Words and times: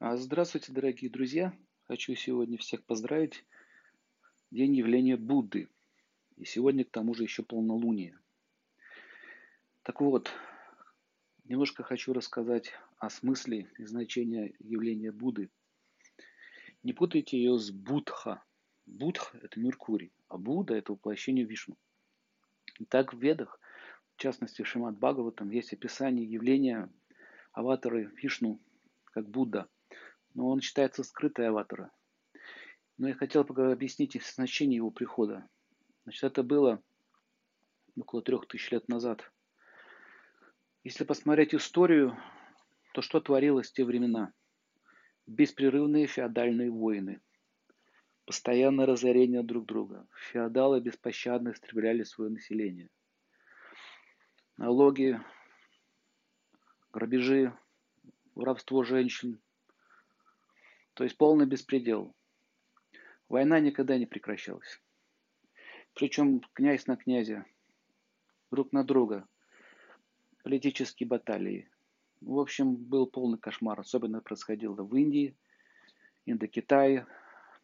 А, 0.00 0.16
Здравствуйте, 0.16 0.70
дорогие 0.70 1.10
друзья! 1.10 1.52
Хочу 1.88 2.14
сегодня 2.14 2.56
всех 2.56 2.84
поздравить. 2.84 3.44
День 4.52 4.76
явления 4.76 5.16
Будды. 5.16 5.68
И 6.36 6.44
сегодня, 6.44 6.84
к 6.84 6.90
тому 6.90 7.14
же, 7.14 7.24
еще 7.24 7.42
полнолуние. 7.42 8.16
Так 9.82 10.00
вот, 10.00 10.30
немножко 11.42 11.82
хочу 11.82 12.12
рассказать 12.12 12.70
о 12.98 13.10
смысле 13.10 13.72
и 13.76 13.84
значении 13.86 14.54
явления 14.60 15.10
Будды. 15.10 15.50
Не 16.84 16.92
путайте 16.92 17.36
ее 17.36 17.58
с 17.58 17.72
Будха. 17.72 18.44
Будх– 18.86 19.34
это 19.34 19.58
Меркурий, 19.58 20.12
а 20.28 20.38
Будда– 20.38 20.74
это 20.74 20.92
воплощение 20.92 21.44
Вишну. 21.44 21.76
Итак, 22.78 23.14
в 23.14 23.18
Ведах, 23.20 23.58
в 24.14 24.20
частности, 24.20 24.62
в 24.62 24.68
Шимат 24.68 24.96
Бхагаватам, 24.96 25.50
есть 25.50 25.72
описание 25.72 26.24
явления 26.24 26.88
аватары 27.50 28.12
Вишну 28.14 28.60
как 29.06 29.28
Будда– 29.28 29.68
но 30.34 30.48
он 30.48 30.60
считается 30.60 31.02
скрытой 31.02 31.48
аватара. 31.48 31.90
Но 32.96 33.08
я 33.08 33.14
хотел 33.14 33.42
объяснить 33.42 34.20
значение 34.22 34.76
его 34.76 34.90
прихода. 34.90 35.48
Значит, 36.04 36.24
это 36.24 36.42
было 36.42 36.82
около 37.96 38.22
трех 38.22 38.46
тысяч 38.46 38.70
лет 38.70 38.88
назад. 38.88 39.30
Если 40.84 41.04
посмотреть 41.04 41.54
историю, 41.54 42.16
то 42.94 43.02
что 43.02 43.20
творилось 43.20 43.70
в 43.70 43.72
те 43.72 43.84
времена? 43.84 44.32
Беспрерывные 45.26 46.06
феодальные 46.06 46.70
войны, 46.70 47.20
постоянное 48.24 48.86
разорение 48.86 49.42
друг 49.42 49.66
друга. 49.66 50.06
Феодалы 50.30 50.80
беспощадно 50.80 51.50
истребляли 51.50 52.02
свое 52.04 52.30
население. 52.30 52.88
Налоги, 54.56 55.20
грабежи, 56.92 57.52
воровство 58.34 58.82
женщин, 58.82 59.40
то 60.98 61.04
есть 61.04 61.16
полный 61.16 61.46
беспредел. 61.46 62.12
Война 63.28 63.60
никогда 63.60 63.96
не 63.96 64.06
прекращалась. 64.06 64.80
Причем 65.94 66.40
князь 66.54 66.88
на 66.88 66.96
князя, 66.96 67.46
друг 68.50 68.72
на 68.72 68.82
друга, 68.82 69.24
политические 70.42 71.06
баталии. 71.06 71.70
В 72.20 72.36
общем, 72.40 72.74
был 72.74 73.06
полный 73.06 73.38
кошмар. 73.38 73.78
Особенно 73.78 74.20
происходило 74.20 74.74
в 74.82 74.92
Индии, 74.96 75.36
Индокитае, 76.26 77.06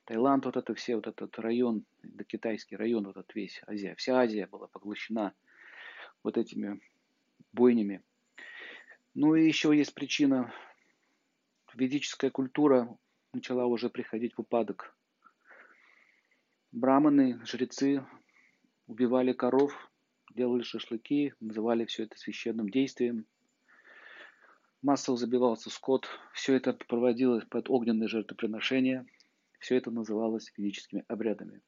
Таиланд, 0.04 0.44
вот 0.44 0.56
это 0.56 0.72
все, 0.76 0.94
вот 0.94 1.08
этот 1.08 1.36
район, 1.40 1.84
индокитайский 2.04 2.76
район, 2.76 3.04
вот 3.04 3.16
этот 3.16 3.34
весь 3.34 3.60
Азия. 3.66 3.96
Вся 3.96 4.16
Азия 4.16 4.46
была 4.46 4.68
поглощена 4.68 5.34
вот 6.22 6.38
этими 6.38 6.80
бойнями. 7.52 8.00
Ну 9.12 9.34
и 9.34 9.44
еще 9.44 9.76
есть 9.76 9.92
причина. 9.92 10.54
Ведическая 11.74 12.30
культура 12.30 12.96
начала 13.34 13.66
уже 13.66 13.90
приходить 13.90 14.34
в 14.34 14.40
упадок. 14.40 14.96
Браманы, 16.72 17.40
жрецы 17.44 18.04
убивали 18.86 19.32
коров, 19.32 19.90
делали 20.34 20.62
шашлыки, 20.62 21.34
называли 21.40 21.84
все 21.84 22.04
это 22.04 22.18
священным 22.18 22.68
действием. 22.68 23.26
Массово 24.82 25.16
забивался 25.16 25.70
скот. 25.70 26.08
Все 26.32 26.54
это 26.54 26.72
проводилось 26.72 27.44
под 27.44 27.70
огненные 27.70 28.08
жертвоприношения. 28.08 29.06
Все 29.58 29.76
это 29.76 29.90
называлось 29.90 30.52
ведическими 30.56 31.04
обрядами. 31.08 31.62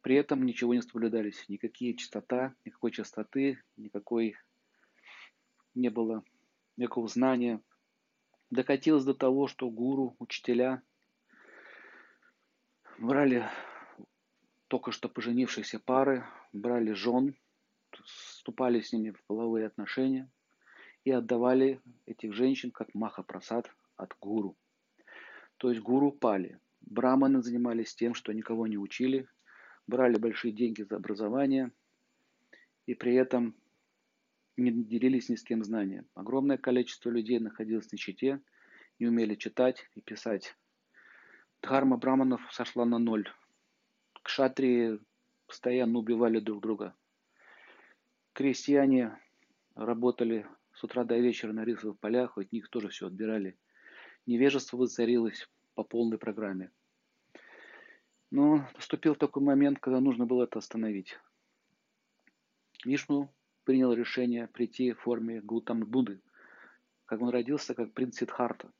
При 0.00 0.16
этом 0.16 0.44
ничего 0.44 0.74
не 0.74 0.82
соблюдались. 0.82 1.48
Никакие 1.48 1.94
чистота, 1.94 2.54
никакой 2.64 2.90
чистоты, 2.90 3.62
никакой 3.76 4.36
не 5.74 5.90
было 5.90 6.24
никакого 6.76 7.08
знания, 7.08 7.60
докатилось 8.54 9.04
до 9.04 9.14
того, 9.14 9.46
что 9.46 9.68
гуру, 9.68 10.16
учителя 10.18 10.82
брали 12.98 13.48
только 14.68 14.92
что 14.92 15.08
поженившиеся 15.08 15.78
пары, 15.78 16.24
брали 16.52 16.92
жен, 16.92 17.36
вступали 18.04 18.80
с 18.80 18.92
ними 18.92 19.10
в 19.10 19.22
половые 19.24 19.66
отношения 19.66 20.30
и 21.04 21.10
отдавали 21.10 21.80
этих 22.06 22.32
женщин 22.32 22.70
как 22.70 22.94
маха-прасад 22.94 23.70
от 23.96 24.16
гуру. 24.20 24.56
То 25.58 25.70
есть 25.70 25.82
гуру 25.82 26.10
пали. 26.10 26.58
Браманы 26.80 27.42
занимались 27.42 27.94
тем, 27.94 28.14
что 28.14 28.32
никого 28.32 28.66
не 28.66 28.78
учили, 28.78 29.28
брали 29.86 30.16
большие 30.16 30.52
деньги 30.52 30.82
за 30.82 30.96
образование 30.96 31.72
и 32.86 32.94
при 32.94 33.14
этом 33.14 33.54
не 34.56 34.70
делились 34.70 35.28
ни 35.28 35.36
с 35.36 35.42
кем 35.42 35.64
знанием. 35.64 36.06
Огромное 36.14 36.58
количество 36.58 37.10
людей 37.10 37.38
находилось 37.38 37.86
в 37.86 37.92
нищете, 37.92 38.40
не 38.98 39.06
умели 39.06 39.34
читать 39.34 39.88
и 39.94 40.00
писать. 40.00 40.56
Дхарма 41.62 41.96
браманов 41.96 42.40
сошла 42.52 42.84
на 42.84 42.98
ноль. 42.98 43.28
Кшатрии 44.22 45.00
постоянно 45.46 45.98
убивали 45.98 46.38
друг 46.40 46.62
друга. 46.62 46.94
Крестьяне 48.32 49.18
работали 49.74 50.46
с 50.72 50.84
утра 50.84 51.04
до 51.04 51.16
вечера 51.18 51.52
на 51.52 51.64
рисовых 51.64 51.98
полях, 51.98 52.36
от 52.38 52.52
них 52.52 52.68
тоже 52.68 52.88
все 52.88 53.06
отбирали. 53.06 53.56
Невежество 54.26 54.76
воцарилось 54.76 55.48
по 55.74 55.84
полной 55.84 56.18
программе. 56.18 56.70
Но 58.30 58.68
наступил 58.74 59.14
такой 59.14 59.42
момент, 59.42 59.78
когда 59.78 60.00
нужно 60.00 60.26
было 60.26 60.44
это 60.44 60.58
остановить. 60.58 61.18
Вишну 62.84 63.32
принял 63.64 63.92
решение 63.92 64.46
прийти 64.46 64.92
в 64.92 65.00
форме 65.00 65.40
Гутам 65.40 65.80
Будды, 65.84 66.20
как 67.06 67.20
он 67.20 67.30
родился, 67.30 67.74
как 67.74 67.92
принц 67.92 68.18
Сидхарта. 68.18 68.70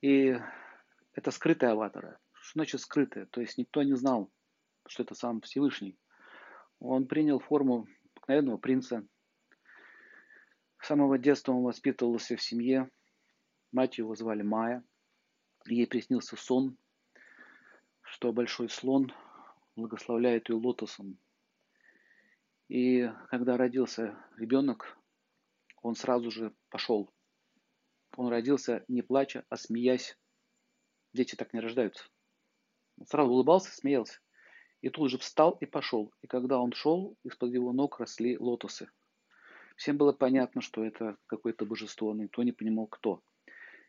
И 0.00 0.36
это 1.12 1.30
скрытые 1.30 1.72
аватары. 1.72 2.18
Что 2.32 2.58
значит 2.58 2.80
скрытые? 2.80 3.26
То 3.26 3.40
есть 3.40 3.58
никто 3.58 3.82
не 3.82 3.94
знал, 3.94 4.30
что 4.86 5.02
это 5.02 5.14
сам 5.14 5.40
Всевышний. 5.42 5.98
Он 6.78 7.06
принял 7.06 7.38
форму 7.38 7.86
обыкновенного 8.16 8.56
принца. 8.56 9.06
С 10.80 10.86
самого 10.86 11.18
детства 11.18 11.52
он 11.52 11.62
воспитывался 11.62 12.36
в 12.36 12.42
семье. 12.42 12.90
Мать 13.72 13.98
его 13.98 14.14
звали 14.14 14.42
Майя. 14.42 14.82
Ей 15.66 15.86
приснился 15.86 16.36
сон, 16.36 16.78
что 18.00 18.32
большой 18.32 18.70
слон 18.70 19.12
благословляет 19.76 20.48
ее 20.48 20.56
лотосом 20.56 21.18
и 22.70 23.10
когда 23.30 23.56
родился 23.56 24.16
ребенок, 24.36 24.96
он 25.82 25.96
сразу 25.96 26.30
же 26.30 26.54
пошел. 26.68 27.12
Он 28.16 28.28
родился 28.28 28.84
не 28.86 29.02
плача, 29.02 29.44
а 29.48 29.56
смеясь. 29.56 30.16
Дети 31.12 31.34
так 31.34 31.52
не 31.52 31.58
рождаются. 31.58 32.04
Он 32.96 33.06
сразу 33.06 33.32
улыбался, 33.32 33.74
смеялся. 33.74 34.20
И 34.82 34.88
тут 34.88 35.10
же 35.10 35.18
встал 35.18 35.56
и 35.60 35.66
пошел. 35.66 36.14
И 36.22 36.28
когда 36.28 36.60
он 36.60 36.72
шел, 36.72 37.18
из-под 37.24 37.52
его 37.52 37.72
ног 37.72 37.98
росли 37.98 38.38
лотосы. 38.38 38.88
Всем 39.74 39.96
было 39.96 40.12
понятно, 40.12 40.60
что 40.60 40.84
это 40.84 41.16
какое-то 41.26 41.66
божество, 41.66 42.14
но 42.14 42.22
никто 42.22 42.44
не 42.44 42.52
понимал, 42.52 42.86
кто. 42.86 43.20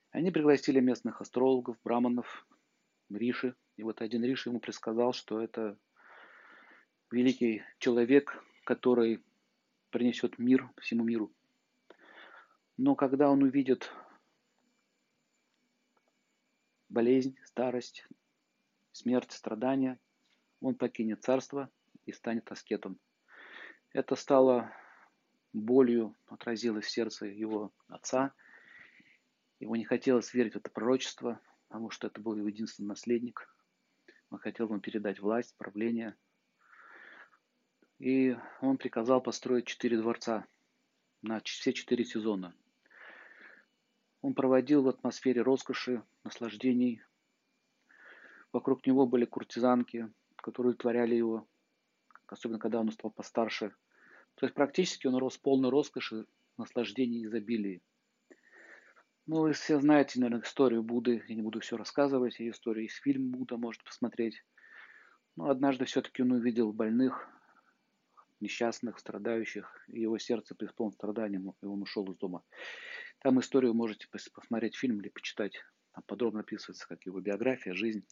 Они 0.09 0.31
пригласили 0.31 0.80
местных 0.80 1.22
астрологов, 1.22 1.78
браманов, 1.84 2.47
риши. 3.12 3.56
И 3.78 3.84
вот 3.84 4.02
один 4.02 4.24
риши 4.24 4.50
ему 4.50 4.59
предсказал, 4.59 5.14
что 5.14 5.40
это 5.40 5.78
великий 7.12 7.62
человек, 7.78 8.44
который 8.64 9.24
принесет 9.90 10.40
мир 10.40 10.70
всему 10.80 11.04
миру. 11.04 11.32
Но 12.78 12.96
когда 12.96 13.30
он 13.30 13.44
увидит 13.44 13.92
болезнь, 16.90 17.38
старость, 17.46 18.08
смерть, 18.92 19.32
страдания, 19.32 20.00
он 20.62 20.76
покинет 20.76 21.24
царство 21.24 21.70
и 22.06 22.12
станет 22.12 22.52
аскетом. 22.52 23.00
Это 23.94 24.16
стало 24.16 24.72
болью, 25.54 26.16
отразилось 26.28 26.86
в 26.86 26.90
сердце 26.90 27.26
его 27.26 27.74
отца. 27.88 28.34
Его 29.60 29.76
не 29.76 29.84
хотелось 29.84 30.34
верить 30.34 30.53
в 30.53 30.58
это 30.58 30.72
пророчество, 30.72 31.40
потому 31.68 31.90
что 31.90 32.08
это 32.08 32.22
был 32.22 32.35
его 32.35 32.47
единственный 32.47 32.88
наследник. 32.88 33.53
Он 34.30 34.40
хотел 34.40 34.70
ему 34.70 34.80
передать 34.80 35.20
власть, 35.20 35.56
правление– 35.58 36.16
и 38.02 38.36
он 38.62 38.78
приказал 38.78 39.22
построить 39.22 39.68
четыре 39.68 39.98
дворца 39.98 40.48
на 41.22 41.40
все 41.42 41.72
четыре 41.72 42.03
сезона. 42.03 42.56
Он 44.24 44.34
проводил 44.34 44.82
в 44.82 44.88
атмосфере 44.88 45.44
роскоши, 45.44 46.02
наслаждений. 46.24 47.03
Вокруг 48.52 48.88
него 48.88 49.06
были 49.06 49.26
куртизанки, 49.26 50.12
которые 50.36 50.74
творяли 50.74 51.14
его, 51.14 51.48
особенно 52.26 52.58
когда 52.58 52.80
он 52.80 52.92
стал 52.92 53.12
постарше. 53.12 53.72
То 54.34 54.47
есть 54.47 54.56
практически 54.56 55.06
он 55.06 55.18
рос 55.18 55.38
полной 55.38 55.70
роскоши, 55.70 56.26
наслаждений 56.58 57.22
и 57.22 57.26
изобилии. 57.26 57.84
Ну, 59.28 59.42
вы 59.42 59.54
все 59.54 59.80
знаете, 59.80 60.20
наверное, 60.20 60.44
историю 60.44 60.82
Будды. 60.82 61.24
Я 61.28 61.36
не 61.36 61.44
буду 61.44 61.59
все 61.59 61.78
рассказывать. 61.78 62.40
И 62.40 62.50
историю 62.50 62.86
из 62.86 62.96
фильма 62.96 63.38
Будда 63.38 63.58
может 63.58 63.84
посмотреть. 63.84 64.44
Но 65.36 65.50
однажды 65.50 65.86
все-таки 65.86 66.24
он 66.24 66.32
увидел 66.32 66.74
больных, 66.74 67.30
несчастных, 68.41 68.99
страдающих, 68.99 69.84
его 69.88 70.17
сердце 70.17 70.55
преисполнено 70.55 70.96
страданием, 70.96 71.53
и 71.61 71.66
он 71.66 71.82
ушел 71.82 72.09
из 72.11 72.17
дома. 72.17 72.43
Там 73.20 73.40
историю 73.40 73.73
можете 73.73 74.08
посмотреть 74.09 74.76
фильм 74.76 74.99
или 74.99 75.09
почитать. 75.09 75.53
Там 75.93 76.03
подробно 76.08 76.40
описывается, 76.40 76.88
как 76.88 77.05
его 77.05 77.20
биография, 77.20 77.73
жизнь. 77.73 78.03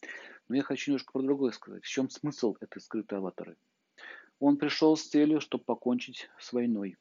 Но 0.48 0.56
я 0.56 0.64
хочу 0.64 0.92
немножко 0.92 1.12
про 1.12 1.22
другое 1.22 1.52
сказать. 1.52 1.84
В 1.84 1.88
чем 1.88 2.10
смысл 2.10 2.56
этой 2.60 2.80
скрытой 2.80 3.18
аватары? 3.18 3.58
Он 4.40 4.58
пришел 4.58 4.96
с 4.96 5.08
целью, 5.08 5.42
чтобы 5.42 5.64
покончить 5.64 6.30
с 6.40 6.54
войной. 6.54 6.98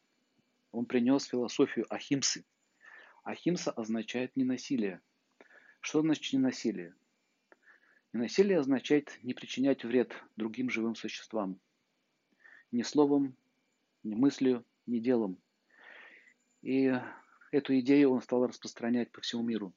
Он 0.72 0.86
принес 0.86 1.24
философию 1.24 1.86
Ахимсы. 1.88 2.44
Ахимса 3.24 3.70
означает 3.70 4.36
ненасилие. 4.36 5.00
Что 5.80 6.00
значит 6.00 6.32
ненасилие? 6.32 6.94
Ненасилие 8.12 8.58
означает 8.58 9.18
не 9.22 9.34
причинять 9.34 9.84
вред 9.84 10.12
другим 10.36 10.70
живым 10.70 10.94
существам. 10.94 11.60
Ни 12.70 12.82
словом, 12.82 13.34
ни 14.02 14.14
мыслью, 14.14 14.64
ни 14.86 14.98
делом. 14.98 15.38
И 16.62 16.92
эту 17.50 17.78
идею 17.80 18.10
он 18.10 18.22
стал 18.22 18.46
распространять 18.46 19.10
по 19.10 19.20
всему 19.20 19.42
миру. 19.42 19.72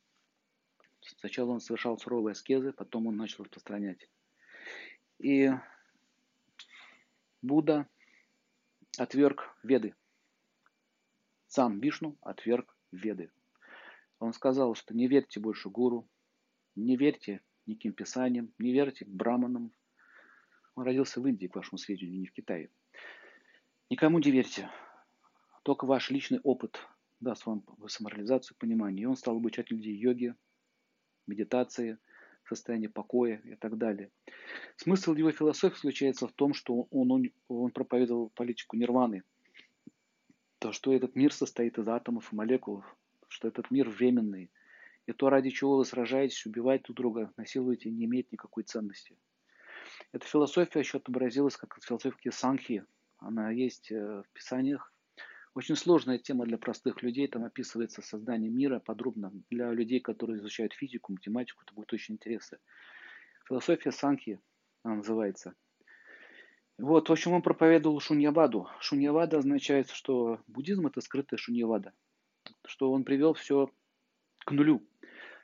Сначала 1.02 1.52
он 1.52 1.60
совершал 1.60 1.98
суровые 1.98 2.34
аскезы, 2.34 2.74
потом 2.74 3.08
он 3.08 3.16
начал 3.16 3.44
распространять. 3.44 4.08
И 5.20 5.52
Будда 7.42 7.88
отверг 8.98 9.56
Веды. 9.64 9.96
Сам 11.48 11.80
Вишну 11.80 12.18
отверг 12.22 12.76
Веды. 12.92 13.32
Он 14.20 14.34
сказал, 14.34 14.76
что 14.76 14.96
не 14.96 15.08
верьте 15.08 15.40
больше 15.40 15.70
гуру, 15.70 16.08
не 16.76 16.96
верьте 16.96 17.42
никаким 17.66 17.94
писаниям, 17.94 18.54
не 18.60 18.72
верьте 18.72 19.06
браманам. 19.06 19.72
Он 20.76 20.84
родился 20.84 21.20
в 21.20 21.28
Индии, 21.28 21.48
к 21.48 21.56
вашему 21.56 21.78
сведению, 21.78 22.20
не 22.20 22.28
в 22.28 22.34
Китае. 22.34 22.70
Никому 23.92 24.20
не 24.20 24.32
верьте. 24.32 24.70
Только 25.64 25.84
ваш 25.84 26.12
личный 26.12 26.40
опыт 26.44 26.80
даст 27.20 27.46
вам 27.46 27.66
самореализацию, 27.88 28.56
понимание. 28.58 29.04
И 29.04 29.06
он 29.06 29.18
стал 29.18 29.36
обучать 29.36 29.70
людей 29.70 29.94
йоге, 29.94 30.38
медитации, 31.28 31.98
состояние 32.48 32.90
покоя 32.90 33.42
и 33.44 33.56
так 33.56 33.78
далее. 33.78 34.10
Смысл 34.78 35.14
его 35.16 35.30
философии 35.34 35.76
заключается 35.76 36.30
в 36.30 36.32
том, 36.32 36.54
что 36.54 36.88
он, 36.90 37.12
он, 37.12 37.32
он 37.50 37.72
проповедовал 37.72 38.30
политику 38.30 38.78
нирваны. 38.78 39.24
То, 40.60 40.72
что 40.72 40.94
этот 40.94 41.18
мир 41.18 41.34
состоит 41.34 41.78
из 41.78 41.86
атомов 41.90 42.32
и 42.32 42.36
молекул, 42.38 42.86
что 43.28 43.50
этот 43.50 43.72
мир 43.72 43.90
временный. 43.90 44.52
И 45.06 45.12
то, 45.12 45.30
ради 45.30 45.50
чего 45.50 45.76
вы 45.76 45.84
сражаетесь, 45.84 46.46
убиваете 46.46 46.86
друг 46.86 46.96
друга, 46.96 47.34
насилуете, 47.36 47.90
не 47.90 48.06
имеет 48.06 48.32
никакой 48.32 48.64
ценности. 48.64 49.18
Эта 50.14 50.26
философия 50.26 50.80
еще 50.80 51.00
отобразилась 51.00 51.58
как 51.58 51.78
философия 51.84 52.32
Санхи. 52.32 52.86
Она 53.22 53.52
есть 53.52 53.92
э, 53.92 54.24
в 54.24 54.34
писаниях 54.34 54.92
очень 55.54 55.76
сложная 55.76 56.18
тема 56.18 56.46
для 56.46 56.58
простых 56.58 57.04
людей. 57.04 57.28
Там 57.28 57.44
описывается 57.44 58.02
создание 58.02 58.50
мира 58.50 58.80
подробно. 58.80 59.32
Для 59.52 59.72
людей, 59.72 60.00
которые 60.00 60.40
изучают 60.40 60.74
физику, 60.74 61.14
математику, 61.14 61.62
это 61.64 61.74
будет 61.74 61.94
очень 61.94 62.16
интересно. 62.16 62.58
Философия 63.48 63.92
Санки 63.92 64.42
она 64.84 64.96
называется. 64.96 65.54
Вот, 66.80 67.10
в 67.10 67.12
общем, 67.12 67.34
он 67.34 67.44
проповедовал 67.44 68.00
шуньяваду. 68.00 68.68
Шуньявада 68.80 69.38
означает, 69.38 69.92
что 69.92 70.42
буддизм 70.48 70.88
это 70.88 71.00
скрытая 71.00 71.38
шуньявада. 71.38 71.94
Что 72.66 72.92
он 72.92 73.04
привел 73.04 73.36
все 73.36 73.72
к 74.40 74.52
нулю. 74.52 74.84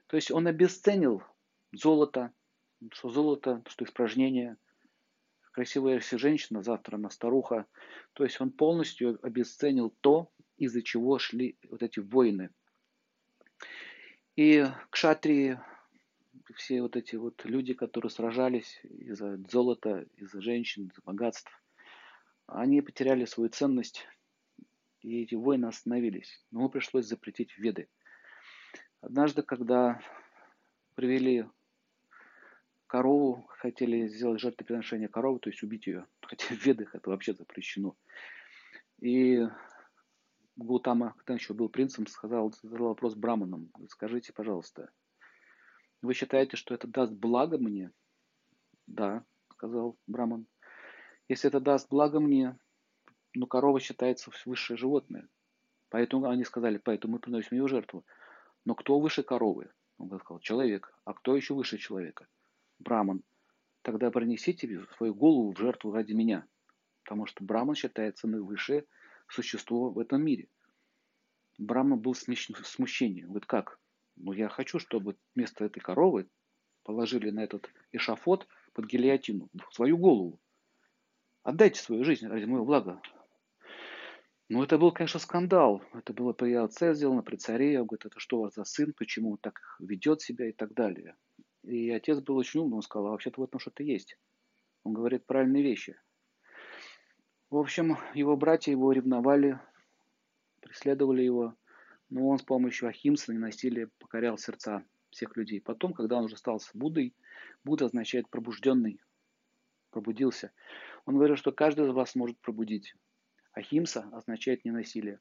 То 0.07 0.15
есть 0.15 0.31
он 0.31 0.47
обесценил 0.47 1.21
золото, 1.71 2.31
что 2.91 3.09
золото, 3.09 3.61
что 3.67 3.85
испражнение– 3.85 4.57
красивая 5.57 5.99
женщина, 5.99 6.61
завтра 6.61 6.97
она 6.97 7.09
старуха. 7.09 7.65
То 8.13 8.23
есть 8.23 8.39
он 8.39 8.51
полностью 8.51 9.17
обесценил 9.23 9.89
то, 10.01 10.31
из-за 10.55 10.83
чего 10.83 11.17
шли 11.17 11.57
вот 11.67 11.81
эти 11.81 11.99
войны. 11.99 12.51
И 14.35 14.67
кшатрии, 14.91 15.59
все 16.53 16.83
вот 16.83 16.95
эти 16.95 17.15
вот 17.15 17.43
люди, 17.43 17.73
которые 17.73 18.11
сражались 18.11 18.79
из-за 18.83 19.37
золота, 19.49 20.05
из-за 20.15 20.41
женщин, 20.41 20.89
из-за 20.89 21.01
богатств, 21.01 21.51
они 22.45 22.81
потеряли 22.81 23.25
свою 23.25 23.49
ценность, 23.49 24.05
и 25.01 25.23
эти 25.23 25.33
войны 25.33 25.65
остановились. 25.65 26.45
Но 26.51 26.59
ему 26.59 26.69
пришлось 26.69 27.07
запретить 27.07 27.57
веды. 27.57 27.89
Однажды, 29.01 29.41
когда 29.41 29.99
привели 30.93 31.47
корову, 32.87 33.45
хотели 33.49 34.07
сделать 34.07 34.41
жертвоприношение 34.41 35.07
коровы, 35.07 35.39
то 35.39 35.49
есть 35.49 35.61
убить 35.63 35.87
ее. 35.87 36.05
Хотя 36.21 36.55
в 36.55 36.65
ведах 36.65 36.95
это 36.95 37.09
вообще 37.09 37.33
запрещено. 37.33 37.95
И 38.99 39.45
Гутама, 40.55 41.13
когда 41.17 41.35
еще 41.35 41.53
был 41.53 41.69
принцем, 41.69 42.07
сказал, 42.07 42.51
задал 42.63 42.87
вопрос 42.87 43.13
браманам. 43.13 43.71
Скажите, 43.89 44.33
пожалуйста, 44.33 44.89
вы 46.01 46.13
считаете, 46.13 46.57
что 46.57 46.73
это 46.73 46.87
даст 46.87 47.13
благо 47.13 47.59
мне? 47.59 47.91
Да, 48.87 49.23
сказал 49.51 49.97
браман. 50.07 50.47
Если 51.27 51.47
это 51.49 51.59
даст 51.59 51.89
благо 51.89 52.19
мне, 52.19 52.57
ну, 53.35 53.45
корова 53.45 53.79
считается 53.79 54.31
высшее 54.45 54.77
животное. 54.77 55.27
Поэтому 55.89 56.27
они 56.27 56.43
сказали, 56.43 56.77
поэтому 56.77 57.13
мы 57.13 57.19
приносим 57.19 57.57
ее 57.57 57.67
жертву. 57.67 58.05
Но 58.65 58.73
кто 58.73 58.99
выше 58.99 59.23
коровы? 59.23 59.69
Он 59.97 60.07
сказал, 60.19 60.39
человек. 60.39 60.93
А 61.05 61.13
кто 61.13 61.35
еще 61.35 61.53
выше 61.53 61.77
человека? 61.77 62.27
Браман, 62.79 63.23
тогда 63.81 64.11
принесите 64.11 64.85
свою 64.97 65.13
голову 65.15 65.53
в 65.53 65.57
жертву 65.57 65.91
ради 65.91 66.13
меня, 66.13 66.47
потому 67.03 67.25
что 67.25 67.43
Браман 67.43 67.75
считается 67.75 68.27
наивысшее 68.27 68.85
существо 69.29 69.89
в 69.89 69.99
этом 69.99 70.23
мире. 70.23 70.47
Браман 71.57 71.99
был 71.99 72.13
смущение. 72.13 73.25
Говорит, 73.25 73.45
как? 73.45 73.79
Ну, 74.15 74.31
я 74.31 74.49
хочу, 74.49 74.79
чтобы 74.79 75.17
вместо 75.35 75.65
этой 75.65 75.79
коровы 75.79 76.29
положили 76.83 77.29
на 77.29 77.43
этот 77.43 77.69
эшафот 77.91 78.47
под 78.73 78.85
гильотину 78.85 79.49
свою 79.71 79.97
голову. 79.97 80.39
Отдайте 81.43 81.81
свою 81.81 82.03
жизнь 82.03 82.27
ради 82.27 82.45
моего 82.45 82.65
блага. 82.65 83.01
Ну, 84.49 84.63
это 84.63 84.77
был, 84.77 84.91
конечно, 84.91 85.19
скандал. 85.19 85.81
Это 85.93 86.13
было 86.13 86.31
при 86.33 86.53
отце 86.53 86.93
сделано, 86.93 87.21
при 87.21 87.35
царе. 87.35 87.79
Он 87.81 87.87
говорит, 87.87 88.05
это 88.05 88.19
что 88.19 88.37
у 88.37 88.41
вас 88.43 88.53
за 88.53 88.63
сын, 88.63 88.93
почему 88.93 89.31
он 89.31 89.37
так 89.37 89.59
ведет 89.79 90.21
себя 90.21 90.47
и 90.49 90.53
так 90.53 90.73
далее. 90.73 91.15
И 91.67 91.91
отец 91.91 92.19
был 92.21 92.37
очень 92.37 92.61
умный, 92.61 92.77
он 92.77 92.81
сказал, 92.81 93.07
а 93.07 93.11
вообще-то 93.11 93.41
в 93.41 93.43
этом 93.43 93.59
что-то 93.59 93.83
есть. 93.83 94.17
Он 94.83 94.93
говорит 94.93 95.25
правильные 95.25 95.63
вещи. 95.63 95.99
В 97.49 97.57
общем, 97.57 97.97
его 98.13 98.37
братья 98.37 98.71
его 98.71 98.91
ревновали, 98.93 99.59
преследовали 100.61 101.23
его, 101.23 101.55
но 102.09 102.29
он 102.29 102.39
с 102.39 102.43
помощью 102.43 102.87
Ахимса 102.87 103.33
и 103.33 103.37
насилия 103.37 103.89
покорял 103.99 104.37
сердца 104.37 104.85
всех 105.09 105.35
людей. 105.35 105.59
Потом, 105.59 105.93
когда 105.93 106.17
он 106.17 106.25
уже 106.25 106.37
стал 106.37 106.61
Буддой, 106.73 107.13
Будда 107.65 107.85
означает 107.85 108.29
пробужденный, 108.29 109.01
пробудился. 109.89 110.53
Он 111.05 111.15
говорил, 111.15 111.35
что 111.35 111.51
каждый 111.51 111.85
из 111.85 111.91
вас 111.91 112.15
может 112.15 112.39
пробудить. 112.39 112.95
Ахимса 113.51 114.07
означает 114.13 114.63
ненасилие. 114.63 115.19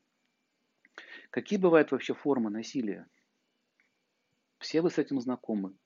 Какие 1.30 1.58
бывают 1.58 1.90
вообще 1.90 2.14
формы 2.14 2.50
насилия? 2.50 3.08
Все 4.58 4.80
вы 4.80 4.90
с 4.90 4.98
этим 4.98 5.20
знакомы. 5.20 5.76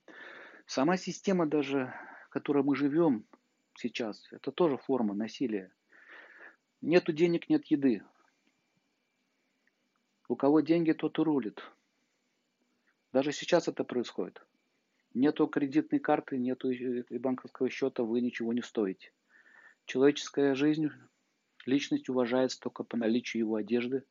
Сама 0.73 0.97
система 0.97 1.47
даже, 1.47 1.93
в 2.27 2.29
которой 2.29 2.63
мы 2.63 2.77
живем 2.77 3.27
сейчас, 3.75 4.29
это 4.31 4.53
тоже 4.53 4.77
форма 4.77 5.15
насилия. 5.15 5.73
Нету 6.81 7.13
денег, 7.13 7.49
нет 7.49 7.67
еды. 7.67 8.05
У 10.29 10.37
кого 10.37 10.61
деньги, 10.61 10.93
тот 10.93 11.19
и 11.19 11.23
рулит. 11.23 11.61
Даже 13.13 13.33
сейчас 13.33 13.67
это 13.67 13.83
происходит. 13.83 14.47
Нету 15.13 15.49
кредитной 15.49 15.99
карты, 15.99 16.39
нету 16.39 16.71
и 16.71 17.19
банковского 17.19 17.69
счета, 17.69 18.05
вы 18.05 18.21
ничего 18.21 18.53
не 18.53 18.63
стоите. 18.63 19.13
Человеческая 19.87 20.55
жизнь, 20.55 20.89
личность 21.67 22.09
уважается 22.09 22.61
только 22.61 22.85
по 22.85 22.97
наличию 22.97 23.41
его 23.41 23.57
одежды 23.57 24.05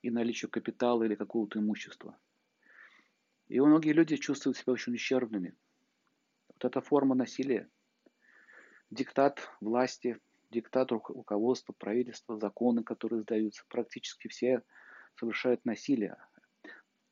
и 0.00 0.12
наличию 0.12 0.48
капитала 0.48 1.02
или 1.02 1.16
какого-то 1.16 1.58
имущества. 1.58 2.16
И 3.48 3.58
многие 3.58 3.92
люди 3.92 4.16
чувствуют 4.16 4.56
себя 4.56 4.74
очень 4.74 4.94
ущербными– 4.94 5.56
вот 6.62 6.70
эта 6.70 6.80
форма 6.80 7.14
насилия, 7.14 7.68
диктат 8.90 9.50
власти, 9.60 10.20
диктат 10.50 10.92
руководства, 10.92 11.72
правительства, 11.72 12.38
законы, 12.38 12.84
которые 12.84 13.22
сдаются, 13.22 13.64
практически 13.68 14.28
все 14.28 14.62
совершают 15.16 15.64
насилие. 15.64 16.16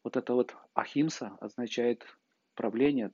Вот 0.04 0.16
это 0.16 0.34
вот 0.34 0.54
ахимса 0.74 1.36
означает 1.40 2.06
правление 2.54 3.12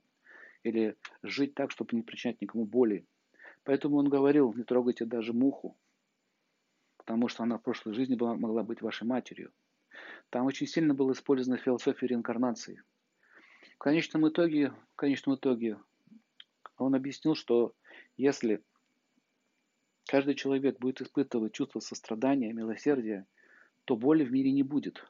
или 0.63 0.95
жить 1.23 1.55
так, 1.55 1.71
чтобы 1.71 1.95
не 1.95 2.03
причинять 2.03 2.41
никому 2.41 2.65
боли. 2.65 3.07
Поэтому 3.63 3.97
он 3.97 4.07
говорил, 4.07 4.53
не 4.53 4.63
трогайте 4.63 5.05
даже 5.05 5.33
муху, 5.33 5.77
потому 6.97 7.27
что 7.29 7.43
она 7.43 7.57
в 7.57 7.63
прошлой 7.63 7.93
жизни 7.93 8.15
была, 8.15 8.35
могла 8.35 8.63
быть 8.63 8.81
вашей 8.81 9.05
матерью. 9.07 9.51
Там 10.29 10.45
очень 10.45 10.67
сильно 10.67 10.93
была 10.93 11.13
использована 11.13 11.59
философия 11.59 12.07
реинкарнации. 12.07 12.83
В 13.75 13.79
конечном 13.79 14.29
итоге, 14.29 14.69
в 14.93 14.95
конечном 14.95 15.35
итоге 15.35 15.77
он 16.77 16.95
объяснил, 16.95 17.35
что 17.35 17.73
если 18.15 18.63
каждый 20.07 20.35
человек 20.35 20.79
будет 20.79 21.01
испытывать 21.01 21.53
чувство 21.53 21.79
сострадания, 21.79 22.53
милосердия, 22.53 23.25
то 23.85 23.95
боли 23.95 24.23
в 24.23 24.31
мире 24.31 24.51
не 24.51 24.63
будет. 24.63 25.05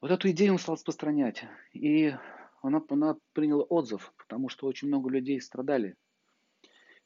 Вот 0.00 0.10
эту 0.10 0.30
идею 0.30 0.52
он 0.52 0.58
стал 0.58 0.74
распространять. 0.74 1.44
И 1.72 2.14
она, 2.62 2.82
она 2.90 3.16
приняла 3.32 3.64
отзыв, 3.64 4.12
потому 4.16 4.48
что 4.48 4.66
очень 4.66 4.88
много 4.88 5.10
людей 5.10 5.40
страдали. 5.40 5.96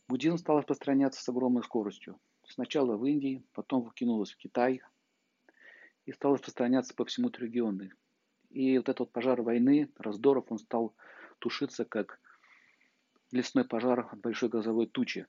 Буддизм 0.09 0.39
стал 0.39 0.59
распространяться 0.59 1.23
с 1.23 1.29
огромной 1.29 1.63
скоростью. 1.63 2.19
Сначала 2.45 2.97
в 2.97 3.05
Индии, 3.07 3.45
потом 3.53 3.83
выкинулось 3.83 4.33
в 4.33 4.37
Китай 4.37 4.83
и 6.05 6.13
стал 6.13 6.35
распространяться 6.35 6.95
по 6.95 7.05
всему 7.05 7.31
региону. 7.31 7.91
И 8.51 8.77
вот 8.77 8.89
этот 8.89 9.01
вот 9.01 9.13
пожар 9.13 9.41
войны, 9.43 9.89
раздоров, 9.97 10.51
он 10.51 10.59
стал 10.59 10.95
тушиться, 11.39 11.85
как 11.85 12.19
лесной 13.33 13.65
пожар 13.65 14.01
от 14.01 14.21
большой 14.21 14.49
газовой 14.49 14.87
тучи. 14.87 15.27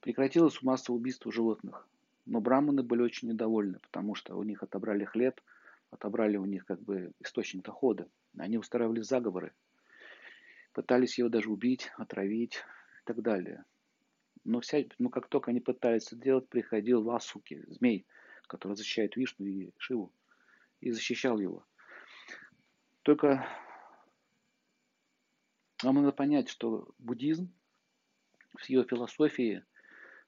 Прекратилось 0.00 0.62
массовое 0.62 0.98
убийство 0.98 1.32
животных. 1.32 1.88
Но 2.26 2.40
браманы 2.40 2.82
были 2.82 3.02
очень 3.02 3.28
недовольны, 3.28 3.78
потому 3.80 4.14
что 4.14 4.36
у 4.36 4.42
них 4.42 4.62
отобрали 4.62 5.04
хлеб, 5.04 5.40
отобрали 5.90 6.36
у 6.36 6.44
них 6.44 6.66
как 6.66 6.80
бы 6.82 7.12
источник 7.20 7.64
дохода. 7.64 8.08
Они 8.36 8.58
устраивали 8.58 9.00
заговоры, 9.00 9.54
пытались 10.72 11.18
его 11.18 11.28
даже 11.28 11.50
убить, 11.50 11.90
отравить 11.96 12.56
и 12.56 13.04
так 13.04 13.22
далее. 13.22 13.64
Но, 14.44 14.60
вся, 14.60 14.84
но 14.98 15.08
как 15.08 15.28
только 15.28 15.50
они 15.50 15.60
пытались 15.60 16.06
это 16.08 16.16
делать, 16.16 16.48
приходил 16.48 17.02
Васуки, 17.02 17.64
змей, 17.68 18.06
который 18.46 18.76
защищает 18.76 19.16
Вишну 19.16 19.46
и 19.46 19.72
Шиву, 19.78 20.12
и 20.80 20.90
защищал 20.90 21.38
его. 21.38 21.66
Только 23.02 23.46
нам 25.82 25.96
надо 25.96 26.12
понять, 26.12 26.48
что 26.48 26.88
буддизм 26.98 27.52
в 28.56 28.68
ее 28.68 28.84
философии, 28.84 29.64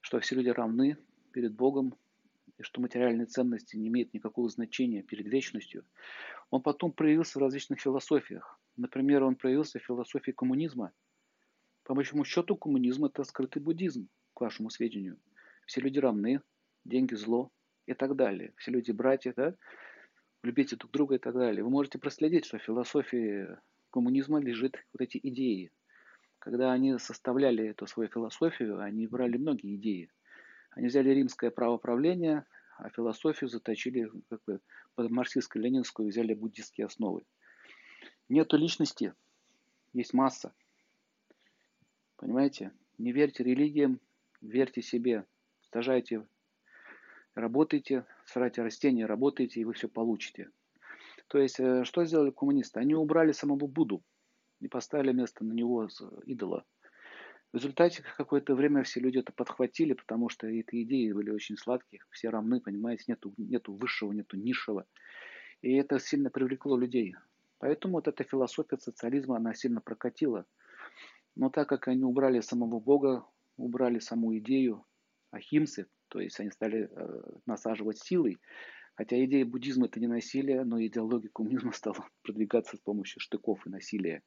что 0.00 0.20
все 0.20 0.36
люди 0.36 0.48
равны 0.48 0.96
перед 1.32 1.54
Богом, 1.54 1.94
и 2.58 2.62
что 2.62 2.80
материальные 2.80 3.26
ценности 3.26 3.76
не 3.76 3.88
имеют 3.88 4.12
никакого 4.12 4.48
значения 4.48 5.02
перед 5.02 5.26
вечностью, 5.26 5.84
он 6.50 6.62
потом 6.62 6.92
проявился 6.92 7.38
в 7.38 7.42
различных 7.42 7.80
философиях. 7.80 8.60
Например, 8.76 9.24
он 9.24 9.34
проявился 9.34 9.78
в 9.78 9.82
философии 9.82 10.32
коммунизма. 10.32 10.92
По 11.84 11.94
большому 11.94 12.24
счету, 12.24 12.56
коммунизм– 12.56 13.04
это 13.06 13.24
скрытый 13.24 13.62
буддизм, 13.62 14.08
к 14.34 14.40
вашему 14.40 14.70
сведению. 14.70 15.18
Все 15.66 15.80
люди 15.80 15.98
равны, 15.98 16.42
деньги– 16.84 17.14
зло 17.16 17.50
и 17.86 17.94
так 17.94 18.14
далее. 18.14 18.52
Все 18.56 18.70
люди– 18.70 18.90
братья, 18.92 19.32
да? 19.34 19.56
любите 20.42 20.76
друг 20.76 20.92
друга 20.92 21.16
и 21.16 21.18
так 21.18 21.34
далее. 21.34 21.62
Вы 21.62 21.70
можете 21.70 21.98
проследить, 21.98 22.46
что 22.46 22.58
философии 22.58 23.48
коммунизма 23.90 24.40
лежит 24.40 24.76
вот 24.92 25.02
эти 25.02 25.18
идеи. 25.22 25.70
Когда 26.38 26.72
они 26.72 26.98
составляли 26.98 27.68
эту 27.68 27.86
свою 27.86 28.08
философию, 28.08 28.80
они 28.80 29.06
брали 29.06 29.36
многие 29.36 29.76
идеи. 29.76 30.10
Они 30.70 30.86
взяли 30.86 31.10
римское 31.10 31.50
правоправление, 31.50 32.46
а 32.78 32.88
философию 32.88 33.50
заточили 33.50 34.10
как 34.28 34.42
бы, 34.46 34.60
под 34.94 35.10
марксистско-ленинскую, 35.10 36.08
взяли 36.08 36.32
буддистские 36.32 36.86
основы. 36.86 37.24
Нету 38.28 38.56
личности, 38.56 39.12
есть 39.92 40.14
масса. 40.14 40.54
Понимаете? 42.16 42.72
Не 42.98 43.12
верьте 43.12 43.42
религиям, 43.42 44.00
верьте 44.40 44.82
себе. 44.82 45.24
Сажайте, 45.72 46.26
работайте, 47.34 48.04
сажайте 48.24 48.62
растения, 48.62 49.06
работайте, 49.06 49.60
и 49.60 49.64
вы 49.64 49.72
все 49.72 49.88
получите. 49.88 50.50
То 51.30 51.38
есть, 51.38 51.60
э, 51.60 51.84
что 51.84 52.04
сделали 52.04 52.32
коммунисты? 52.32 52.80
Они 52.80 52.94
убрали 52.94 53.30
самого 53.30 53.68
Будду 53.68 54.02
и 54.58 54.66
поставили 54.66 55.12
место 55.12 55.44
на 55.44 55.52
него 55.52 55.88
идола. 56.26 56.64
В 57.52 57.56
результате 57.56 58.02
какое-то 58.16 58.56
время 58.56 58.82
все 58.82 58.98
люди 58.98 59.18
это 59.18 59.32
подхватили, 59.32 59.92
потому 59.92 60.28
что 60.28 60.48
эти 60.48 60.82
идеи 60.82 61.12
были 61.12 61.30
очень 61.30 61.56
сладкие, 61.56 62.02
все 62.10 62.30
равны, 62.30 62.60
понимаете, 62.60 63.04
нету, 63.06 63.32
нету 63.36 63.74
высшего, 63.74 64.12
нету 64.12 64.36
низшего. 64.36 64.86
И 65.62 65.72
это 65.74 66.00
сильно 66.00 66.30
привлекло 66.30 66.76
людей. 66.76 67.14
Поэтому 67.58 67.94
вот 67.94 68.08
эта 68.08 68.24
философия 68.24 68.78
социализма, 68.78 69.36
она 69.36 69.54
сильно 69.54 69.80
прокатила. 69.80 70.46
Но 71.36 71.48
так 71.48 71.68
как 71.68 71.86
они 71.86 72.02
убрали 72.02 72.40
самого 72.40 72.80
Бога, 72.80 73.24
убрали 73.56 74.00
саму 74.00 74.36
идею 74.38 74.84
ахимсы, 75.30 75.86
то 76.08 76.18
есть 76.18 76.40
они 76.40 76.50
стали 76.50 76.90
э, 76.90 77.22
насаживать 77.46 77.98
силой, 77.98 78.38
Хотя 79.00 79.24
идея 79.24 79.46
буддизма 79.46 79.86
это 79.86 79.98
не 79.98 80.08
насилие, 80.08 80.62
но 80.62 80.78
идеология 80.84 81.30
коммунизма 81.30 81.72
стала 81.72 82.06
продвигаться 82.22 82.76
с 82.76 82.80
помощью 82.80 83.18
штыков 83.18 83.66
и 83.66 83.70
насилия. 83.70 84.22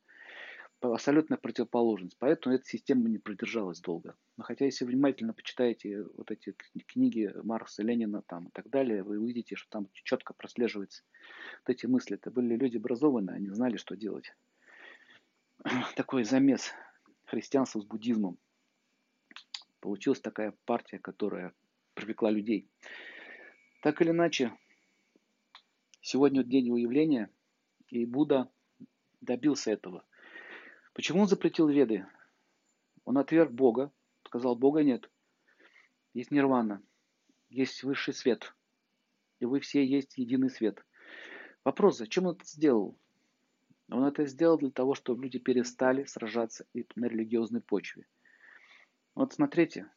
Абсолютная 0.82 1.38
противоположность. 1.38 2.18
Поэтому 2.18 2.56
эта 2.56 2.66
система 2.66 3.08
не 3.08 3.20
продержалась 3.20 3.82
долго. 3.82 4.16
Но 4.36 4.44
хотя 4.44 4.66
если 4.66 4.86
внимательно 4.86 5.36
почитаете 5.36 6.04
вот 6.18 6.32
эти 6.32 6.56
книги 6.88 7.32
Маркса, 7.44 7.84
Ленина 7.84 8.24
там, 8.24 8.48
и 8.48 8.50
так 8.52 8.68
далее, 8.72 9.04
вы 9.04 9.20
увидите, 9.20 9.56
что 9.56 9.70
там 9.70 9.90
четко 9.94 10.34
прослеживаются 10.34 11.04
вот 11.60 11.76
эти 11.76 11.86
мысли. 11.86 12.16
Это 12.16 12.32
были 12.32 12.56
люди 12.56 12.78
образованные, 12.78 13.36
они 13.36 13.50
знали, 13.50 13.78
что 13.78 13.96
делать. 13.96 14.34
Такой 15.96 16.24
замес 16.24 16.72
христианства 17.26 17.80
с 17.80 17.86
буддизмом. 17.86 18.40
Получилась 19.82 20.20
такая 20.20 20.56
партия, 20.66 20.98
которая 20.98 21.54
привлекла 21.94 22.32
людей. 22.32 22.68
Так 23.84 24.02
или 24.02 24.12
иначе, 24.12 24.54
Сегодня 26.06 26.44
день 26.44 26.66
его 26.66 26.76
явления, 26.76 27.30
и 27.88 28.06
Будда 28.06 28.52
добился 29.22 29.72
этого. 29.72 30.04
Почему 30.94 31.22
он 31.22 31.28
запретил 31.28 31.70
веды? 31.70 32.06
Он 33.06 33.18
отверг 33.18 33.52
Бога, 33.52 33.90
сказал, 34.26 34.58
Бога 34.58 34.84
нет. 34.84 35.10
Есть 36.14 36.30
нирвана, 36.30 36.84
есть 37.50 37.84
высший 37.84 38.14
свет, 38.14 38.54
и 39.40 39.46
вы 39.46 39.62
все 39.62 39.86
есть 39.86 40.18
единый 40.18 40.50
свет. 40.50 40.84
Вопрос, 41.64 42.00
зачем 42.00 42.26
он 42.26 42.36
это 42.36 42.46
сделал? 42.46 42.98
Он 43.90 44.04
это 44.04 44.26
сделал 44.26 44.58
для 44.58 44.72
того, 44.72 44.96
чтобы 44.96 45.24
люди 45.24 45.40
перестали 45.40 46.04
сражаться 46.04 46.66
на 46.96 47.06
религиозной 47.06 47.62
почве. 47.62 48.06
Вот 49.16 49.32
смотрите, 49.32 49.90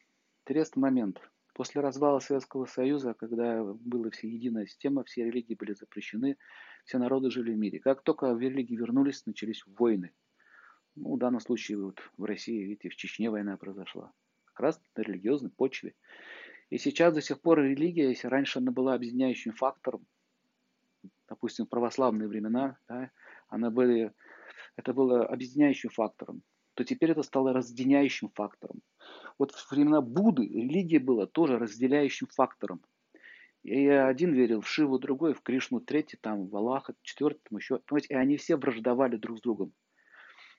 интересный 0.45 0.79
момент– 0.79 1.19
После 1.57 1.81
развала 1.81 2.19
Советского 2.19 2.67
Союза, 2.67 3.15
когда 3.15 3.63
была 3.63 4.11
вся 4.11 4.27
единая 4.27 4.67
система, 4.67 5.03
все 5.03 5.25
религии 5.25 5.55
были 5.55 5.73
запрещены, 5.73 6.37
все 6.85 6.99
народы 6.99 7.31
жили 7.31 7.51
в 7.51 7.57
мире. 7.57 7.79
Как 7.79 8.03
только 8.03 8.31
в 8.35 8.39
религии 8.39 8.75
вернулись, 8.75 9.25
начались 9.25 9.63
войны. 9.65 10.11
Ну, 10.93 11.15
в 11.15 11.17
данном 11.17 11.39
случае 11.39 11.79
вот 11.79 11.99
в 12.15 12.25
России, 12.25 12.61
видите, 12.61 12.89
в 12.89 12.95
Чечне 12.95 13.31
война 13.31 13.57
произошла. 13.57 14.13
Как 14.45 14.59
раз 14.59 14.79
на 14.95 15.01
религиозной 15.01 15.49
почве. 15.49 15.95
И 16.69 16.77
сейчас 16.77 17.15
до 17.15 17.21
сих 17.21 17.41
пор 17.41 17.63
религия, 17.63 18.09
если 18.09 18.27
раньше 18.27 18.59
она 18.59 18.71
была 18.71 18.93
объединяющим 18.93 19.53
фактором, 19.53 20.05
допустим, 21.27 21.65
в 21.65 21.69
православные 21.69 22.27
времена, 22.27 22.77
да, 22.87 23.09
она 23.49 23.71
были, 23.71 24.13
это 24.75 24.93
было 24.93 25.25
объединяющим 25.25 25.89
фактором, 25.89 26.43
то 26.75 26.83
теперь 26.83 27.09
это 27.09 27.23
стало 27.23 27.51
разъединяющим 27.51 28.29
фактором. 28.35 28.83
Вот 29.37 29.51
в 29.51 29.71
времена 29.71 30.01
Будды 30.01 30.47
религия 30.47 30.99
была 30.99 31.27
тоже 31.27 31.57
разделяющим 31.57 32.27
фактором. 32.27 32.81
И 33.63 33.87
один 33.87 34.33
верил 34.33 34.61
в 34.61 34.67
Шиву, 34.69 34.97
другой 34.97 35.33
в 35.33 35.41
Кришну, 35.41 35.81
третий 35.81 36.17
там 36.17 36.47
в 36.47 36.55
Аллаха, 36.55 36.95
четвертый 37.01 37.41
там 37.49 37.57
еще. 37.57 37.79
Понимаете, 37.79 38.13
и 38.13 38.17
они 38.17 38.37
все 38.37 38.55
враждовали 38.55 39.17
друг 39.17 39.39
с 39.39 39.41
другом. 39.41 39.73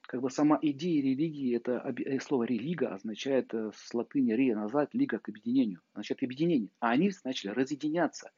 Как 0.02 0.22
бы 0.22 0.30
сама 0.30 0.58
идея 0.62 1.02
религии, 1.02 1.54
это 1.54 1.94
э, 2.06 2.18
слово 2.20 2.44
релига 2.44 2.94
означает 2.94 3.52
э, 3.52 3.70
с 3.74 3.92
латыни 3.92 4.32
ре 4.32 4.54
назад, 4.54 4.94
лига 4.94 5.18
к 5.18 5.28
объединению. 5.28 5.82
Значит, 5.92 6.22
объединение. 6.22 6.70
А 6.80 6.90
они 6.90 7.10
начали 7.24 7.50
разъединяться. 7.50 8.30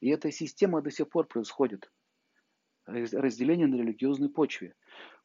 И 0.00 0.08
эта 0.08 0.32
система 0.32 0.82
до 0.82 0.90
сих 0.90 1.08
пор 1.08 1.26
происходит. 1.26 1.92
Разделение 2.86 3.68
на 3.68 3.76
религиозной 3.76 4.30
почве. 4.30 4.74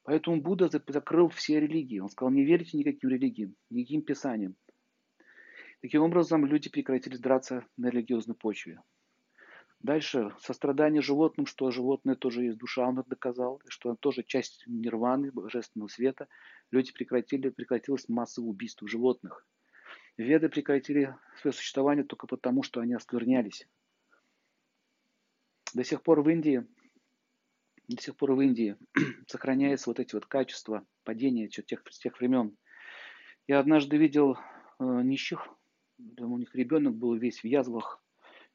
Поэтому 0.08 0.42
Будда 0.42 0.70
закрыл 0.70 1.28
все 1.28 1.60
религии. 1.60 2.00
Он 2.00 2.08
сказал, 2.08 2.32
не 2.32 2.46
верите 2.46 2.78
никаким 2.78 3.10
религиям, 3.10 3.58
никаким 3.70 4.02
писаниям. 4.04 4.56
Таким 5.82 6.02
образом, 6.02 6.46
люди 6.46 6.70
прекратили 6.70 7.18
драться 7.18 7.66
на 7.76 7.90
религиозной 7.90 8.34
почве. 8.34 8.82
Дальше, 9.82 10.34
сострадание 10.40 11.02
животным, 11.02 11.46
что 11.46 11.72
животное 11.72 12.16
тоже 12.16 12.46
есть 12.46 12.58
душа, 12.58 12.88
он 12.88 13.04
доказал, 13.06 13.62
что 13.68 13.92
это 13.92 14.00
тоже 14.00 14.24
часть 14.24 14.64
нирваны, 14.66 15.30
божественного 15.30 15.90
света. 15.90 16.30
Люди 16.72 16.94
прекратили, 16.94 17.50
прекратилось 17.50 18.08
массовое 18.08 18.52
убийство 18.52 18.88
животных. 18.88 19.46
Веды 20.16 20.48
прекратили 20.48 21.18
свое 21.42 21.54
существование 21.54 22.06
только 22.06 22.28
потому, 22.28 22.64
что 22.64 22.80
они 22.80 22.94
осквернялись. 22.94 23.68
До 25.74 25.84
сих 25.84 26.02
пор 26.02 26.22
в 26.22 26.30
Индии 26.30 26.66
до 27.88 28.01
сих 28.01 28.15
пор 28.15 28.34
в 28.34 28.41
Индии 28.41 28.75
сохраняются 29.27 29.89
вот 29.89 30.00
эти 30.00 30.13
вот 30.13 30.25
качества 30.25 30.86
падения 31.03 31.48
тех, 31.48 31.84
тех 31.84 32.20
времен. 32.20 32.58
Я 33.48 33.60
однажды 33.60 33.98
видел 33.98 34.38
э, 34.79 34.84
нищих, 34.84 35.48
там 36.17 36.34
у 36.34 36.38
них 36.38 36.53
ребенок 36.53 36.96
был 36.96 37.15
весь 37.15 37.41
в 37.41 37.46
язвах, 37.46 38.03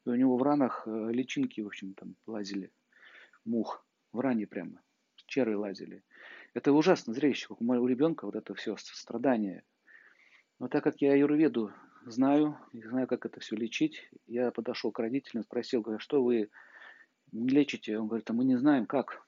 и 0.05 0.09
у 0.09 0.15
него 0.15 0.37
в 0.37 0.43
ранах 0.43 0.83
э, 0.85 1.11
личинки, 1.11 1.61
в 1.61 1.67
общем, 1.67 1.93
там 1.95 2.15
лазили, 2.27 2.71
мух, 3.43 3.85
в 4.11 4.19
ране 4.19 4.45
прямо, 4.45 4.81
черы 5.25 5.57
лазили. 5.57 6.03
Это 6.53 6.71
ужасно 6.71 7.13
зрелище, 7.13 7.47
как 7.47 7.61
у 7.61 7.87
ребенка 7.87 8.25
вот 8.25 8.35
это 8.35 8.53
все 8.53 8.75
страдание. 8.77 9.63
Но 10.59 10.67
так 10.67 10.83
как 10.83 11.01
я 11.01 11.13
аюрведу 11.13 11.71
знаю, 12.05 12.57
знаю, 12.73 13.07
как 13.07 13.25
это 13.25 13.39
все 13.39 13.55
лечить, 13.55 14.07
я 14.27 14.51
подошел 14.51 14.91
к 14.91 14.99
родителям, 14.99 15.43
спросил, 15.43 15.81
говорю, 15.81 15.99
что 15.99 16.23
вы 16.23 16.49
не 17.33 17.49
лечите? 17.49 17.97
Он 17.97 18.07
говорит, 18.07 18.29
а 18.29 18.33
мы 18.33 18.45
не 18.45 18.57
знаем, 18.57 18.85
как. 18.85 19.25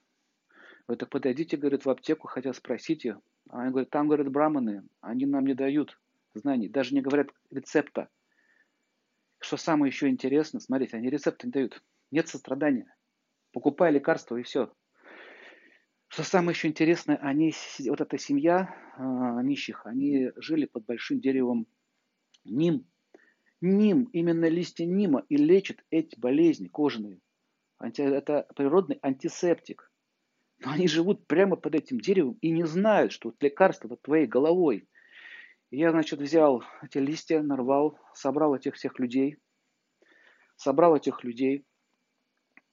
Говорит, 0.88 1.00
так 1.00 1.10
подойдите, 1.10 1.58
говорит, 1.58 1.86
в 1.86 1.90
аптеку, 1.90 2.28
хотя 2.28 2.54
спросите. 2.54 3.20
А 3.50 3.62
они 3.62 3.72
говорят, 3.72 3.90
там, 3.90 4.08
говорят, 4.08 4.32
браманы, 4.32 4.84
они 5.02 5.26
нам 5.26 5.46
не 5.46 5.54
дают 5.54 6.00
знаний, 6.34 6.70
даже 6.70 6.94
не 6.94 7.02
говорят 7.02 7.30
рецепта. 7.52 8.10
Что 9.40 9.58
самое 9.58 9.90
еще 9.90 10.08
интересно, 10.08 10.60
смотрите, 10.60 10.98
они 10.98 11.10
рецепты 11.10 11.48
не 11.48 11.52
дают. 11.52 11.84
Нет 12.12 12.28
сострадания. 12.28 12.94
Покупай 13.52 13.92
лекарства 13.92 14.38
и 14.38 14.44
все. 14.44 14.72
Что 16.08 16.24
самое 16.24 16.56
еще 16.56 16.68
интересное, 16.68 17.18
они, 17.18 17.54
вот 17.90 18.02
эта 18.02 18.18
семья 18.18 18.74
э, 18.98 19.44
нищих, 19.44 19.86
они 19.86 20.32
жили 20.36 20.66
под 20.66 20.86
большим 20.86 21.20
деревом 21.20 21.68
Ним. 22.44 22.86
Ним, 23.62 24.04
именно 24.14 24.48
листья 24.48 24.86
Нима 24.86 25.26
и 25.30 25.36
лечит 25.38 25.84
эти 25.90 26.18
болезни 26.20 26.68
кожаные. 26.68 27.20
Это 27.80 28.48
природный 28.56 29.00
антисептик. 29.02 29.92
Но 30.60 30.72
они 30.72 30.88
живут 30.88 31.28
прямо 31.28 31.56
под 31.56 31.76
этим 31.76 32.00
деревом 32.00 32.38
и 32.42 32.50
не 32.50 32.66
знают, 32.66 33.12
что 33.12 33.30
вот 33.30 33.44
лекарство 33.44 33.90
под 33.90 34.02
твоей 34.02 34.26
головой. 34.26 34.88
я, 35.70 35.92
значит, 35.92 36.20
взял 36.20 36.64
эти 36.82 36.98
листья, 36.98 37.42
нарвал, 37.42 38.00
собрал 38.14 38.56
этих 38.56 38.76
всех 38.76 38.98
людей, 39.00 39.38
собрал 40.56 40.96
этих 40.96 41.24
людей, 41.24 41.66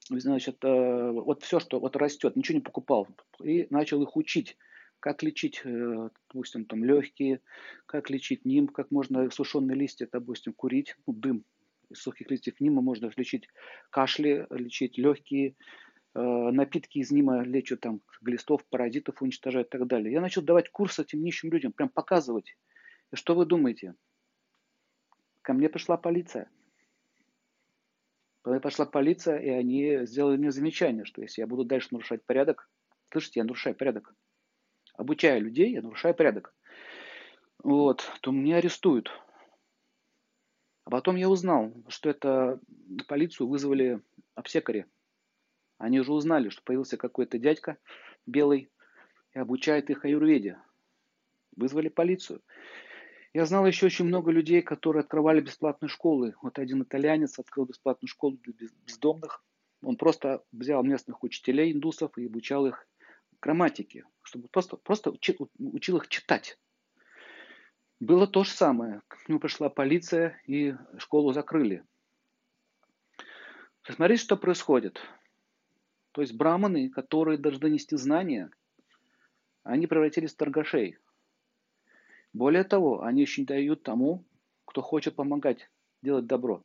значит, 0.08 0.64
э, 0.64 1.10
вот 1.10 1.42
все, 1.42 1.58
что 1.58 1.80
вот 1.80 1.96
растет, 1.96 2.36
ничего 2.36 2.58
не 2.58 2.62
покупал, 2.62 3.08
и 3.42 3.66
начал 3.70 4.02
их 4.02 4.16
учить, 4.16 4.56
как 5.00 5.24
лечить, 5.24 5.62
э, 5.64 6.10
допустим, 6.28 6.64
там 6.64 6.84
легкие, 6.84 7.40
как 7.86 8.10
лечить 8.10 8.44
ним, 8.44 8.68
как 8.68 8.92
можно 8.92 9.28
сушеные 9.30 9.76
листья, 9.76 10.08
допустим, 10.10 10.52
курить, 10.52 10.94
ну, 11.06 11.14
дым 11.14 11.44
из 11.92 12.02
сухих 12.02 12.30
листьев 12.30 12.60
нима 12.60 12.82
можно 12.82 13.10
лечить 13.16 13.48
кашли, 13.90 14.46
лечить 14.50 14.98
легкие, 14.98 15.56
э, 16.14 16.20
напитки 16.20 16.98
из 16.98 17.10
нима 17.10 17.42
лечат 17.42 17.80
там 17.80 18.00
глистов, 18.20 18.64
паразитов 18.66 19.22
уничтожают 19.22 19.68
и 19.68 19.70
так 19.70 19.86
далее. 19.86 20.12
Я 20.12 20.20
начал 20.20 20.42
давать 20.42 20.70
курс 20.70 20.98
этим 20.98 21.22
нищим 21.22 21.50
людям, 21.50 21.72
прям 21.72 21.88
показывать. 21.88 22.56
И 23.12 23.16
что 23.16 23.34
вы 23.34 23.46
думаете? 23.46 23.94
Ко 25.42 25.52
мне 25.52 25.68
пришла 25.68 25.96
полиция. 25.96 26.50
Ко 28.42 28.50
мне 28.50 28.60
пошла 28.60 28.86
полиция, 28.86 29.38
и 29.38 29.48
они 29.48 30.04
сделали 30.06 30.36
мне 30.36 30.50
замечание, 30.50 31.04
что 31.04 31.22
если 31.22 31.42
я 31.42 31.46
буду 31.46 31.64
дальше 31.64 31.88
нарушать 31.92 32.24
порядок, 32.24 32.68
слышите, 33.12 33.40
я 33.40 33.44
нарушаю 33.44 33.76
порядок, 33.76 34.14
обучаю 34.94 35.42
людей, 35.42 35.72
я 35.72 35.82
нарушаю 35.82 36.14
порядок, 36.14 36.54
вот, 37.62 38.10
то 38.20 38.32
меня 38.32 38.56
арестуют. 38.56 39.12
А 40.84 40.90
потом 40.90 41.16
я 41.16 41.28
узнал, 41.28 41.72
что 41.88 42.10
это 42.10 42.60
полицию 43.08 43.48
вызвали 43.48 44.02
аптекари. 44.34 44.86
Они 45.78 46.00
уже 46.00 46.12
узнали, 46.12 46.48
что 46.48 46.62
появился 46.62 46.96
какой-то 46.96 47.38
дядька 47.38 47.78
белый 48.26 48.70
и 49.34 49.38
обучает 49.38 49.90
их 49.90 50.04
аюрведе. 50.04 50.58
Вызвали 51.56 51.88
полицию. 51.88 52.42
Я 53.34 53.46
знал 53.46 53.66
еще 53.66 53.86
очень 53.86 54.04
много 54.04 54.30
людей, 54.30 54.62
которые 54.62 55.00
открывали 55.00 55.40
бесплатные 55.40 55.88
школы. 55.88 56.34
Вот 56.42 56.58
один 56.58 56.82
итальянец 56.82 57.38
открыл 57.38 57.64
бесплатную 57.64 58.08
школу 58.08 58.38
для 58.42 58.68
бездомных. 58.84 59.42
Он 59.82 59.96
просто 59.96 60.44
взял 60.52 60.82
местных 60.82 61.22
учителей 61.22 61.72
индусов 61.72 62.16
и 62.18 62.26
обучал 62.26 62.66
их 62.66 62.86
грамматике, 63.40 64.04
чтобы 64.22 64.48
просто, 64.48 64.76
просто 64.76 65.10
учил, 65.10 65.50
учил 65.58 65.96
их 65.96 66.08
читать. 66.08 66.58
Было 68.02 68.26
то 68.26 68.42
же 68.42 68.50
самое. 68.50 69.00
К 69.06 69.28
нему 69.28 69.38
пришла 69.38 69.68
полиция 69.68 70.36
и 70.48 70.74
школу 70.98 71.32
закрыли. 71.32 71.84
Смотрите, 73.84 74.24
что 74.24 74.36
происходит. 74.36 75.00
То 76.10 76.20
есть 76.20 76.34
браманы, 76.34 76.90
которые 76.90 77.38
должны 77.38 77.68
нести 77.68 77.96
знания, 77.96 78.50
они 79.62 79.86
превратились 79.86 80.34
в 80.34 80.36
торгашей. 80.36 80.98
Более 82.32 82.64
того, 82.64 83.04
они 83.04 83.20
еще 83.20 83.44
дают 83.44 83.84
тому, 83.84 84.24
кто 84.64 84.82
хочет 84.82 85.14
помогать, 85.14 85.70
делать 86.02 86.26
добро. 86.26 86.64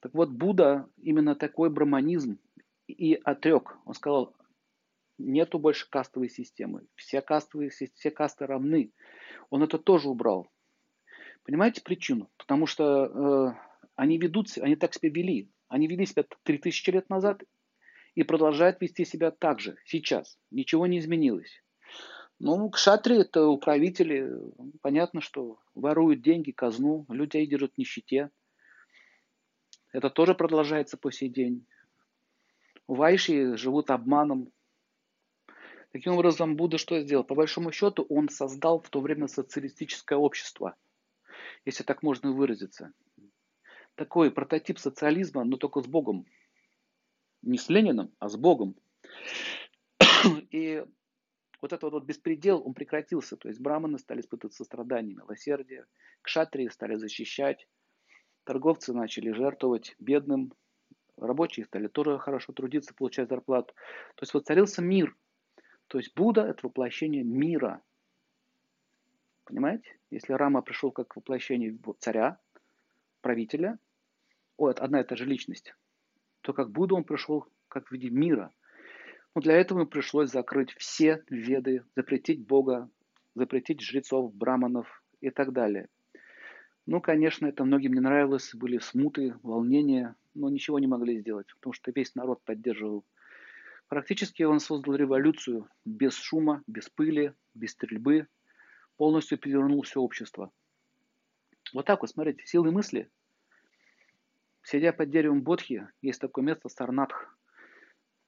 Так 0.00 0.14
вот, 0.14 0.30
Будда 0.30 0.88
именно 0.96 1.34
такой 1.34 1.68
браманизм 1.68 2.38
и 2.86 3.20
отрек. 3.22 3.76
Он 3.84 3.92
сказал, 3.92 4.34
нету 5.18 5.58
больше 5.58 5.90
кастовой 5.90 6.30
системы. 6.30 6.86
Все, 6.94 7.20
кастовые, 7.20 7.68
все 7.68 8.10
касты 8.10 8.46
равны. 8.46 8.94
Он 9.50 9.62
это 9.62 9.76
тоже 9.76 10.08
убрал. 10.08 10.48
Понимаете 11.44 11.82
причину? 11.82 12.30
Потому 12.38 12.66
что 12.66 13.04
э, 13.04 13.54
они 13.96 14.18
ведут, 14.18 14.48
они 14.58 14.76
так 14.76 14.94
себя 14.94 15.10
вели. 15.10 15.50
Они 15.68 15.86
вели 15.86 16.06
себя 16.06 16.24
3000 16.44 16.90
лет 16.90 17.10
назад 17.10 17.42
и 18.14 18.22
продолжают 18.22 18.80
вести 18.80 19.04
себя 19.04 19.30
так 19.30 19.60
же 19.60 19.76
сейчас. 19.84 20.38
Ничего 20.50 20.86
не 20.86 20.98
изменилось. 20.98 21.62
Ну, 22.38 22.70
кшатри 22.70 23.18
это 23.18 23.46
управители. 23.46 24.30
Понятно, 24.80 25.20
что 25.20 25.58
воруют 25.74 26.22
деньги, 26.22 26.50
казну, 26.50 27.04
людей 27.08 27.46
держат 27.46 27.74
в 27.74 27.78
нищете. 27.78 28.30
Это 29.92 30.10
тоже 30.10 30.34
продолжается 30.34 30.96
по 30.96 31.12
сей 31.12 31.28
день. 31.28 31.66
Вайши 32.88 33.56
живут 33.56 33.90
обманом. 33.90 34.50
Таким 35.92 36.14
образом, 36.14 36.56
Будда 36.56 36.78
что 36.78 37.00
сделал? 37.00 37.22
По 37.22 37.34
большому 37.34 37.70
счету, 37.70 38.04
он 38.08 38.28
создал 38.28 38.80
в 38.80 38.88
то 38.88 39.00
время 39.00 39.28
социалистическое 39.28 40.18
общество– 40.18 40.74
если 41.64 41.84
так 41.84 42.02
можно 42.02 42.32
выразиться. 42.32 42.92
Такой 43.94 44.30
прототип 44.30 44.78
социализма, 44.78 45.44
но 45.44 45.56
только 45.56 45.80
с 45.80 45.86
Богом. 45.86 46.26
Не 47.42 47.58
с 47.58 47.68
Лениным, 47.68 48.12
а 48.18 48.28
с 48.28 48.36
Богом. 48.36 48.74
И 50.50 50.84
вот 51.60 51.72
этот 51.72 51.92
вот 51.92 52.04
беспредел, 52.04 52.62
он 52.66 52.74
прекратился. 52.74 53.36
То 53.36 53.48
есть 53.48 53.60
браманы 53.60 53.98
стали 53.98 54.20
испытывать 54.20 54.54
сострадание, 54.54 55.14
милосердие, 55.14 55.86
кшатрии 56.22 56.68
стали 56.68 56.96
защищать, 56.96 57.68
торговцы 58.44 58.92
начали 58.92 59.30
жертвовать 59.30 59.94
бедным, 59.98 60.52
рабочие 61.16 61.66
стали 61.66 61.86
тоже 61.86 62.18
хорошо 62.18 62.52
трудиться, 62.52 62.94
получать 62.94 63.28
зарплату. 63.28 63.74
То 64.16 64.22
есть 64.22 64.34
воцарился 64.34 64.82
мир. 64.82 65.16
То 65.86 65.98
есть 65.98 66.14
Будда– 66.16 66.42
это 66.48 66.66
воплощение 66.66 67.22
мира– 67.22 67.82
Понимаете? 69.44 69.98
Если 70.10 70.32
Рама 70.32 70.62
пришел 70.62 70.90
как 70.90 71.16
воплощение 71.16 71.76
царя, 71.98 72.38
правителя, 73.20 73.78
о, 74.56 74.70
это 74.70 74.82
одна 74.84 75.00
и 75.00 75.04
та 75.04 75.16
же 75.16 75.24
личность, 75.24 75.74
то 76.40 76.52
как 76.52 76.70
Будда 76.70 76.94
он 76.94 77.04
пришел 77.04 77.46
как 77.68 77.88
в 77.88 77.92
виде 77.92 78.10
мира. 78.10 78.52
Но 79.34 79.40
для 79.40 79.54
этого 79.54 79.80
ему 79.80 79.88
пришлось 79.88 80.30
закрыть 80.30 80.72
все 80.74 81.24
веды, 81.28 81.84
запретить 81.96 82.46
Бога, 82.46 82.88
запретить 83.34 83.80
жрецов, 83.80 84.32
браманов 84.34 85.02
и 85.20 85.30
так 85.30 85.52
далее. 85.52 85.88
Ну, 86.86 87.00
конечно, 87.00 87.46
это 87.46 87.64
многим 87.64 87.94
не 87.94 88.00
нравилось, 88.00 88.54
были 88.54 88.78
смуты, 88.78 89.34
волнения, 89.42 90.14
но 90.34 90.50
ничего 90.50 90.78
не 90.78 90.86
могли 90.86 91.18
сделать, 91.18 91.46
потому 91.54 91.72
что 91.72 91.90
весь 91.94 92.14
народ 92.14 92.42
поддерживал. 92.44 93.04
Практически 93.88 94.42
он 94.42 94.60
создал 94.60 94.94
революцию 94.94 95.68
без 95.84 96.14
шума, 96.14 96.62
без 96.66 96.88
пыли, 96.88 97.32
без 97.54 97.70
стрельбы, 97.70 98.28
полностью 98.96 99.38
перевернул 99.38 99.82
все 99.82 100.00
общество. 100.00 100.50
Вот 101.72 101.86
так 101.86 102.00
вот, 102.02 102.10
смотрите, 102.10 102.44
силы 102.46 102.70
мысли. 102.70 103.10
Сидя 104.62 104.92
под 104.92 105.10
деревом 105.10 105.42
Бодхи, 105.42 105.86
есть 106.00 106.20
такое 106.20 106.44
место 106.44 106.68
Сарнатх, 106.68 107.36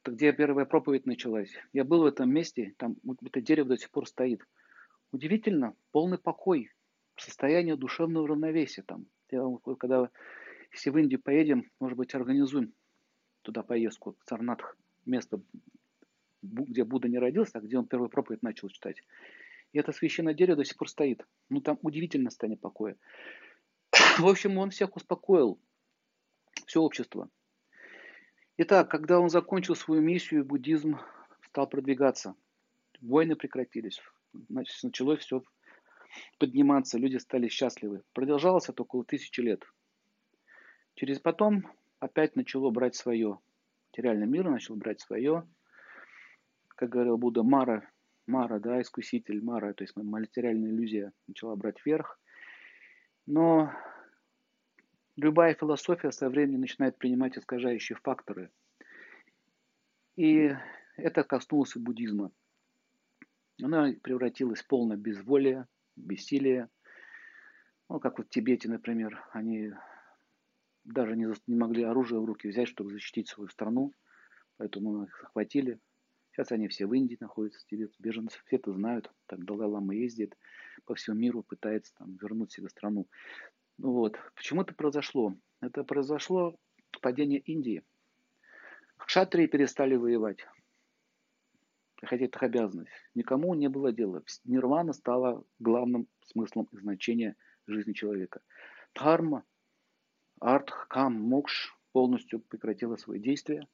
где 0.04 0.32
первая 0.32 0.66
проповедь 0.66 1.06
началась. 1.06 1.50
Я 1.72 1.84
был 1.84 2.02
в 2.02 2.06
этом 2.06 2.30
месте, 2.30 2.74
там 2.76 2.96
это 3.24 3.40
дерево 3.40 3.70
до 3.70 3.78
сих 3.78 3.90
пор 3.90 4.06
стоит. 4.06 4.46
Удивительно, 5.12 5.74
полный 5.92 6.18
покой, 6.18 6.70
состояние 7.16 7.76
душевного 7.76 8.28
равновесия 8.28 8.82
там. 8.82 9.06
Я, 9.30 9.42
когда, 9.78 10.10
если 10.72 10.90
в 10.90 10.98
Индию 10.98 11.20
поедем, 11.20 11.70
может 11.80 11.96
быть, 11.96 12.14
организуем 12.14 12.72
туда 13.42 13.62
поездку, 13.62 14.16
в 14.20 14.28
Сарнатх, 14.28 14.76
место, 15.04 15.40
где 16.42 16.84
Будда 16.84 17.08
не 17.08 17.18
родился, 17.18 17.58
а 17.58 17.60
где 17.60 17.78
он 17.78 17.86
первую 17.86 18.10
проповедь 18.10 18.42
начал 18.42 18.68
читать. 18.68 19.02
И 19.76 19.78
это 19.78 19.92
священное 19.92 20.32
дерево 20.32 20.56
до 20.56 20.64
сих 20.64 20.78
пор 20.78 20.88
стоит. 20.88 21.26
Ну, 21.50 21.60
там 21.60 21.78
удивительно 21.82 22.30
состояние 22.30 22.58
покоя. 22.58 22.96
В 24.18 24.26
общем, 24.26 24.56
он 24.56 24.70
всех 24.70 24.96
успокоил, 24.96 25.60
все 26.64 26.80
общество. 26.80 27.28
Итак, 28.56 28.90
когда 28.90 29.20
он 29.20 29.28
закончил 29.28 29.74
свою 29.74 30.00
миссию, 30.00 30.46
буддизм 30.46 30.98
стал 31.42 31.66
продвигаться. 31.66 32.34
Войны 33.02 33.36
прекратились. 33.36 34.00
Значит, 34.48 34.82
началось 34.82 35.20
все 35.20 35.42
подниматься, 36.38 36.96
люди 36.96 37.18
стали 37.18 37.48
счастливы. 37.48 38.02
Продолжалось 38.14 38.70
это 38.70 38.82
около 38.82 39.04
тысячи 39.04 39.42
лет. 39.42 39.62
Через 40.94 41.20
потом 41.20 41.70
опять 41.98 42.34
начало 42.34 42.70
брать 42.70 42.94
свое. 42.94 43.40
Материальный 43.90 44.26
мир 44.26 44.48
начал 44.48 44.74
брать 44.74 45.02
свое. 45.02 45.46
Как 46.68 46.88
говорил 46.88 47.18
Будда, 47.18 47.42
Мара 47.42 47.86
Мара, 48.26 48.58
да, 48.58 48.80
искуситель 48.80 49.42
Мара, 49.42 49.72
то 49.72 49.84
есть 49.84 49.96
материальная 49.96 50.70
иллюзия 50.70 51.12
начала 51.26 51.54
брать 51.56 51.84
верх. 51.84 52.18
Но 53.26 53.72
любая 55.16 55.54
философия 55.54 56.12
со 56.12 56.28
временем 56.28 56.60
начинает 56.60 56.98
принимать 56.98 57.38
искажающие 57.38 57.96
факторы. 57.96 58.50
И 60.16 60.54
это 60.96 61.24
коснулось 61.24 61.76
и 61.76 61.78
буддизма. 61.78 62.32
Она 63.62 63.92
превратилась 64.02 64.60
в 64.60 64.66
полное 64.66 64.96
безволие, 64.96 65.66
бессилие. 65.96 66.68
Ну, 67.88 68.00
как 68.00 68.18
вот 68.18 68.26
в 68.26 68.30
Тибете, 68.30 68.68
например, 68.68 69.24
они 69.32 69.72
даже 70.84 71.16
не, 71.16 71.32
могли 71.46 71.84
оружие 71.84 72.20
в 72.20 72.24
руки 72.24 72.48
взять, 72.48 72.68
чтобы 72.68 72.90
защитить 72.90 73.28
свою 73.28 73.48
страну. 73.48 73.92
Поэтому 74.56 75.04
их 75.04 75.18
захватили. 75.20 75.78
Сейчас 76.36 76.52
они 76.52 76.68
все 76.68 76.86
в 76.86 76.92
Индии 76.92 77.16
находятся, 77.18 77.64
тибет, 77.66 77.94
беженцы. 77.98 78.38
Все 78.44 78.56
это 78.56 78.70
знают. 78.70 79.10
Так 79.24 79.42
Далай-Лама 79.42 79.94
ездит 79.94 80.36
по 80.84 80.94
всему 80.94 81.16
миру, 81.16 81.42
пытается 81.42 81.94
там, 81.94 82.14
вернуть 82.16 82.52
себе 82.52 82.68
страну. 82.68 83.08
Ну 83.78 83.92
вот. 83.92 84.18
Почему 84.34 84.60
это 84.60 84.74
произошло? 84.74 85.34
Это 85.62 85.82
произошло 85.82 86.58
падение 87.00 87.40
Индии. 87.40 87.84
Кшатрии 88.98 89.46
перестали 89.46 89.94
воевать. 89.94 90.46
Хотя 92.02 92.26
это 92.26 92.36
их 92.36 92.42
обязанность. 92.42 92.92
Никому 93.14 93.54
не 93.54 93.70
было 93.70 93.90
дела. 93.90 94.22
Нирвана 94.44 94.92
стала 94.92 95.42
главным 95.58 96.06
смыслом 96.26 96.68
и 96.70 96.76
значением 96.76 97.34
жизни 97.66 97.94
человека. 97.94 98.42
Дхарма, 98.94 99.42
артх, 100.40 100.86
кам, 100.88 101.14
мокш 101.14 101.74
полностью 101.92 102.40
прекратила 102.40 102.96
свои 102.96 103.20
действия. 103.20 103.66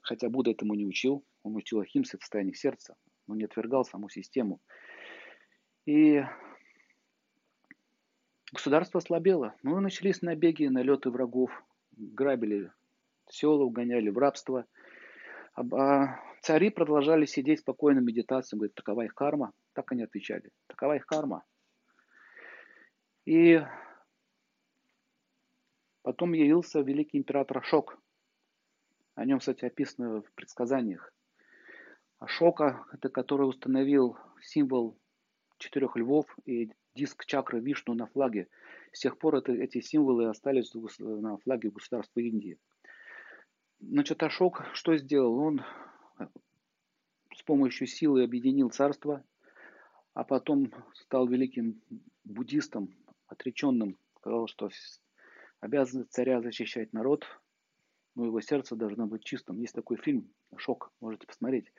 Хотя 0.00 0.28
Будда 0.28 0.50
этому 0.52 0.74
не 0.74 0.86
учил. 0.86 1.24
Он 1.42 1.56
учил 1.56 1.80
Ахимсе 1.80 2.18
в 2.18 2.20
состоянии 2.20 2.52
сердца. 2.52 2.96
но 3.26 3.36
не 3.36 3.44
отвергал 3.44 3.84
саму 3.84 4.08
систему. 4.08 4.60
И 5.86 6.22
государство 8.52 8.98
ослабело. 8.98 9.54
Ну 9.62 9.78
начались 9.80 10.22
набеги, 10.22 10.66
налеты 10.66 11.10
врагов. 11.10 11.50
Грабили 11.92 12.72
села, 13.28 13.62
угоняли 13.62 14.10
в 14.10 14.18
рабство. 14.18 14.66
А, 15.54 15.62
а 15.62 16.20
цари 16.42 16.70
продолжали 16.70 17.24
сидеть 17.26 17.60
спокойно 17.60 18.00
в 18.00 18.04
медитации. 18.04 18.56
Говорят, 18.56 18.74
такова 18.74 19.02
их 19.02 19.14
карма. 19.14 19.52
Так 19.74 19.92
они 19.92 20.02
отвечали. 20.02 20.50
Такова 20.66 20.96
их 20.96 21.06
карма. 21.06 21.44
И 23.26 23.60
потом 26.02 26.32
явился 26.32 26.80
великий 26.80 27.18
император 27.18 27.58
Ашок. 27.58 27.98
О 29.14 29.24
нем, 29.24 29.38
кстати, 29.38 29.64
описано 29.64 30.22
в 30.22 30.32
предсказаниях. 30.32 31.12
Ашока, 32.18 32.84
это 32.92 33.08
который 33.08 33.48
установил 33.48 34.16
символ 34.40 34.98
четырех 35.58 35.96
львов 35.96 36.26
и 36.44 36.70
диск 36.94 37.24
чакры 37.26 37.60
Вишну 37.60 37.94
на 37.94 38.06
флаге. 38.06 38.48
С 38.92 39.00
тех 39.00 39.18
пор 39.18 39.36
это, 39.36 39.52
эти 39.52 39.80
символы 39.80 40.28
остались 40.28 40.72
на 40.98 41.38
флаге 41.38 41.70
государства 41.70 42.20
Индии. 42.20 42.58
Значит, 43.80 44.22
Ашок 44.22 44.64
что 44.74 44.96
сделал? 44.96 45.38
Он 45.38 45.64
с 47.34 47.42
помощью 47.42 47.86
силы 47.86 48.24
объединил 48.24 48.70
царство, 48.70 49.24
а 50.12 50.24
потом 50.24 50.72
стал 50.94 51.26
великим 51.26 51.80
буддистом, 52.24 52.94
отреченным. 53.26 53.96
Сказал, 54.18 54.46
что 54.48 54.68
обязанность 55.60 56.12
царя 56.12 56.42
защищать 56.42 56.92
народ, 56.92 57.24
но 58.14 58.24
его 58.24 58.40
сердце 58.40 58.76
должно 58.76 59.06
быть 59.06 59.24
чистым. 59.24 59.60
Есть 59.60 59.74
такой 59.74 59.96
фильм 59.96 60.32
«Шок», 60.56 60.92
можете 61.00 61.26
посмотреть. 61.26 61.72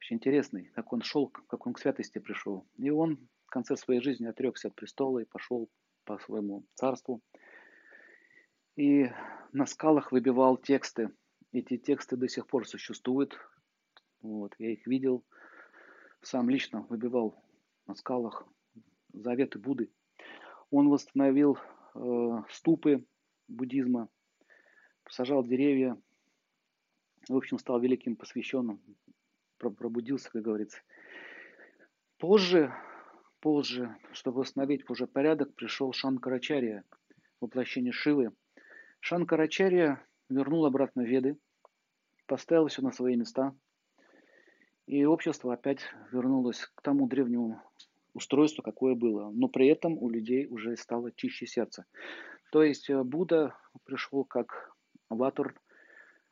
Очень 0.00 0.16
интересный, 0.16 0.70
как 0.74 0.92
он 0.92 1.02
шел, 1.02 1.28
как 1.28 1.66
он 1.66 1.72
к 1.72 1.78
святости 1.78 2.18
пришел. 2.18 2.66
И 2.76 2.90
он 2.90 3.28
в 3.46 3.50
конце 3.50 3.76
своей 3.76 4.00
жизни 4.00 4.26
отрекся 4.26 4.68
от 4.68 4.74
престола 4.74 5.20
и 5.20 5.24
пошел 5.24 5.70
по 6.04 6.18
своему 6.18 6.64
царству. 6.74 7.20
И 8.76 9.10
на 9.52 9.66
скалах 9.66 10.12
выбивал 10.12 10.56
тексты. 10.56 11.10
Эти 11.52 11.78
тексты 11.78 12.16
до 12.16 12.28
сих 12.28 12.46
пор 12.46 12.68
существуют. 12.68 13.36
Вот, 14.20 14.54
я 14.58 14.72
их 14.72 14.86
видел. 14.86 15.24
Сам 16.20 16.50
лично 16.50 16.82
выбивал 16.82 17.42
на 17.86 17.94
скалах 17.94 18.46
заветы 19.12 19.58
Будды. 19.58 19.90
Он 20.70 20.88
восстановил 20.88 21.58
э, 21.94 22.42
ступы 22.50 23.06
буддизма, 23.48 24.08
сажал 25.08 25.44
деревья. 25.44 25.96
В 27.28 27.36
общем, 27.36 27.58
стал 27.58 27.80
великим 27.80 28.16
посвященным 28.16 28.80
пробудился, 29.58 30.30
как 30.30 30.42
говорится. 30.42 30.80
Позже, 32.18 32.72
позже, 33.40 33.96
чтобы 34.12 34.40
восстановить 34.40 34.88
уже 34.88 35.06
порядок, 35.06 35.54
пришел 35.54 35.92
Шанкарачария, 35.92 36.84
воплощение 37.40 37.92
Шивы. 37.92 38.32
Шанкарачария 39.00 40.04
вернул 40.28 40.66
обратно 40.66 41.02
Веды, 41.02 41.36
поставил 42.26 42.68
все 42.68 42.82
на 42.82 42.92
свои 42.92 43.16
места, 43.16 43.54
и 44.86 45.04
общество 45.04 45.52
опять 45.52 45.80
вернулось 46.12 46.66
к 46.74 46.82
тому 46.82 47.06
древнему 47.06 47.60
устройству, 48.14 48.62
какое 48.62 48.94
было. 48.94 49.30
Но 49.30 49.48
при 49.48 49.68
этом 49.68 49.98
у 49.98 50.08
людей 50.08 50.46
уже 50.46 50.76
стало 50.76 51.12
чище 51.12 51.46
сердце. 51.46 51.84
То 52.50 52.62
есть 52.62 52.88
э, 52.88 53.02
Будда 53.02 53.58
пришел 53.84 54.24
как 54.24 54.74
аватар 55.08 55.54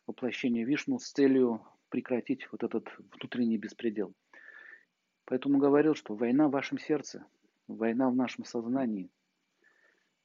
воплощения 0.06 0.64
Вишну 0.64 0.98
с 0.98 1.10
целью 1.10 1.66
прекратить 1.88 2.50
вот 2.52 2.62
этот 2.62 2.88
внутренний 2.98 3.58
беспредел. 3.58 4.14
Поэтому 5.26 5.58
говорил, 5.58 5.94
что 5.94 6.14
война 6.14 6.48
в 6.48 6.52
вашем 6.52 6.78
сердце, 6.78 7.24
война 7.66 8.10
в 8.10 8.16
нашем 8.16 8.44
сознании. 8.44 9.10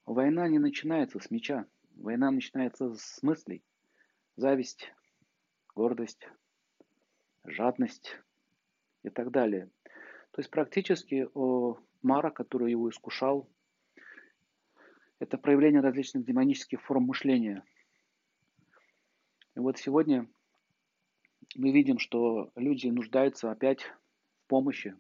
Война 0.05 0.47
не 0.47 0.59
начинается 0.59 1.19
с 1.19 1.29
меча, 1.29 1.65
война 1.95 2.31
начинается 2.31 2.95
с 2.95 3.21
мыслей. 3.21 3.63
Зависть, 4.35 4.91
гордость, 5.75 6.27
жадность 7.45 8.19
и 9.03 9.09
так 9.09 9.31
далее. 9.31 9.69
То 10.31 10.41
есть 10.41 10.49
практически 10.49 11.27
о 11.33 11.77
Мара, 12.01 12.31
который 12.31 12.71
его 12.71 12.89
искушал, 12.89 13.49
это 15.19 15.37
проявление 15.37 15.81
различных 15.81 16.25
демонических 16.25 16.81
форм 16.81 17.03
мышления. 17.03 17.63
И 19.59 19.61
вот 19.61 19.77
сегодня 19.77 20.25
мы 21.55 21.73
видим, 21.73 21.99
что 21.99 22.49
люди 22.55 22.87
нуждаются 22.87 23.51
опять 23.51 23.81
в 23.81 24.47
помощи. 24.47 24.95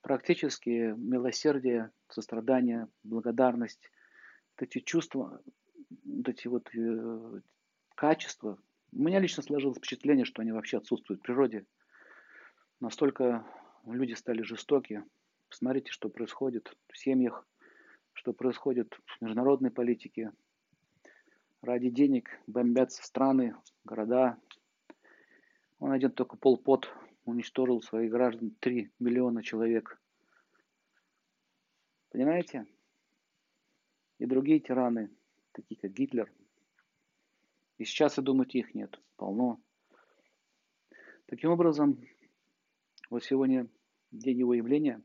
Практически 0.00 0.94
милосердие, 0.96 1.90
сострадание, 2.08 2.86
благодарность, 3.02 3.90
вот 4.52 4.68
эти 4.68 4.78
чувства, 4.78 5.42
вот 6.04 6.28
эти 6.28 6.46
вот 6.46 6.72
э, 6.72 7.40
качества. 7.96 8.58
У 8.92 9.02
меня 9.02 9.18
лично 9.18 9.42
сложилось 9.42 9.78
впечатление, 9.78 10.24
что 10.24 10.42
они 10.42 10.52
вообще 10.52 10.78
отсутствуют 10.78 11.22
в 11.22 11.24
природе. 11.24 11.66
Настолько 12.78 13.44
люди 13.86 14.12
стали 14.12 14.42
жестоки. 14.42 15.02
Посмотрите, 15.48 15.90
что 15.90 16.08
происходит 16.10 16.76
в 16.92 16.96
семьях, 16.96 17.44
что 18.12 18.32
происходит 18.34 18.96
в 19.04 19.20
международной 19.20 19.72
политике. 19.72 20.30
Ради 21.64 21.88
денег 21.88 22.28
бомбятся 22.46 23.02
страны, 23.02 23.56
города, 23.84 24.38
он 25.78 25.92
один 25.92 26.10
только 26.10 26.36
полпот 26.36 26.94
уничтожил 27.24 27.80
своих 27.80 28.10
граждан 28.10 28.50
3 28.60 28.92
миллиона 28.98 29.42
человек. 29.42 29.98
Понимаете? 32.10 32.66
И 34.18 34.26
другие 34.26 34.60
тираны, 34.60 35.10
такие 35.52 35.80
как 35.80 35.90
Гитлер. 35.92 36.30
И 37.78 37.86
сейчас, 37.86 38.18
я 38.18 38.22
думаю, 38.22 38.46
их 38.50 38.74
нет. 38.74 39.00
Полно. 39.16 39.58
Таким 41.24 41.48
образом, 41.48 41.98
вот 43.08 43.24
сегодня 43.24 43.70
день 44.10 44.40
его 44.40 44.52
явления. 44.52 45.02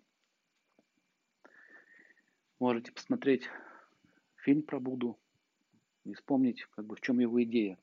Можете 2.60 2.92
посмотреть 2.92 3.48
фильм 4.36 4.62
про 4.64 4.82
Будду 4.82 5.18
и 6.06 6.14
вспомнить, 6.14 6.66
как 6.76 6.86
бы, 6.86 6.96
в 6.96 7.02
чем 7.02 7.20
его 7.20 7.42
идея. 7.44 7.78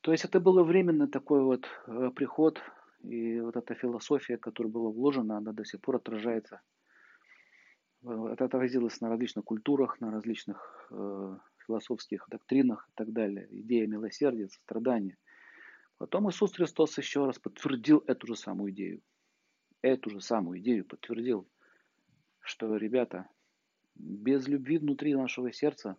То 0.00 0.12
есть 0.12 0.24
это 0.24 0.40
было 0.40 0.64
временно 0.64 1.06
такой 1.06 1.42
вот 1.42 1.66
э, 1.86 2.10
приход, 2.14 2.60
и 3.02 3.40
вот 3.40 3.56
эта 3.56 3.74
философия, 3.74 4.36
которая 4.36 4.72
была 4.72 4.90
вложена, 4.90 5.36
она 5.36 5.52
до 5.52 5.64
сих 5.64 5.80
пор 5.80 5.96
отражается. 5.96 6.60
Э, 8.04 8.28
это 8.32 8.44
отразилось 8.46 9.00
на 9.00 9.08
различных 9.08 9.44
культурах, 9.44 10.00
на 10.00 10.10
различных 10.10 10.88
э, 10.90 11.38
философских 11.66 12.26
доктринах 12.28 12.88
и 12.88 12.92
так 12.94 13.12
далее. 13.12 13.46
Идея 13.50 13.86
милосердия, 13.86 14.48
сострадания. 14.48 15.16
Потом 15.98 16.28
Иисус 16.28 16.52
Христос 16.52 16.98
еще 16.98 17.24
раз 17.26 17.38
подтвердил 17.38 18.02
эту 18.08 18.26
же 18.26 18.34
самую 18.34 18.72
идею. 18.72 19.02
Эту 19.82 20.10
же 20.10 20.20
самую 20.20 20.58
идею 20.60 20.84
подтвердил, 20.84 21.46
что, 22.40 22.76
ребята, 22.76 23.28
без 23.94 24.48
любви 24.48 24.78
внутри 24.78 25.14
нашего 25.14 25.52
сердца, 25.52 25.96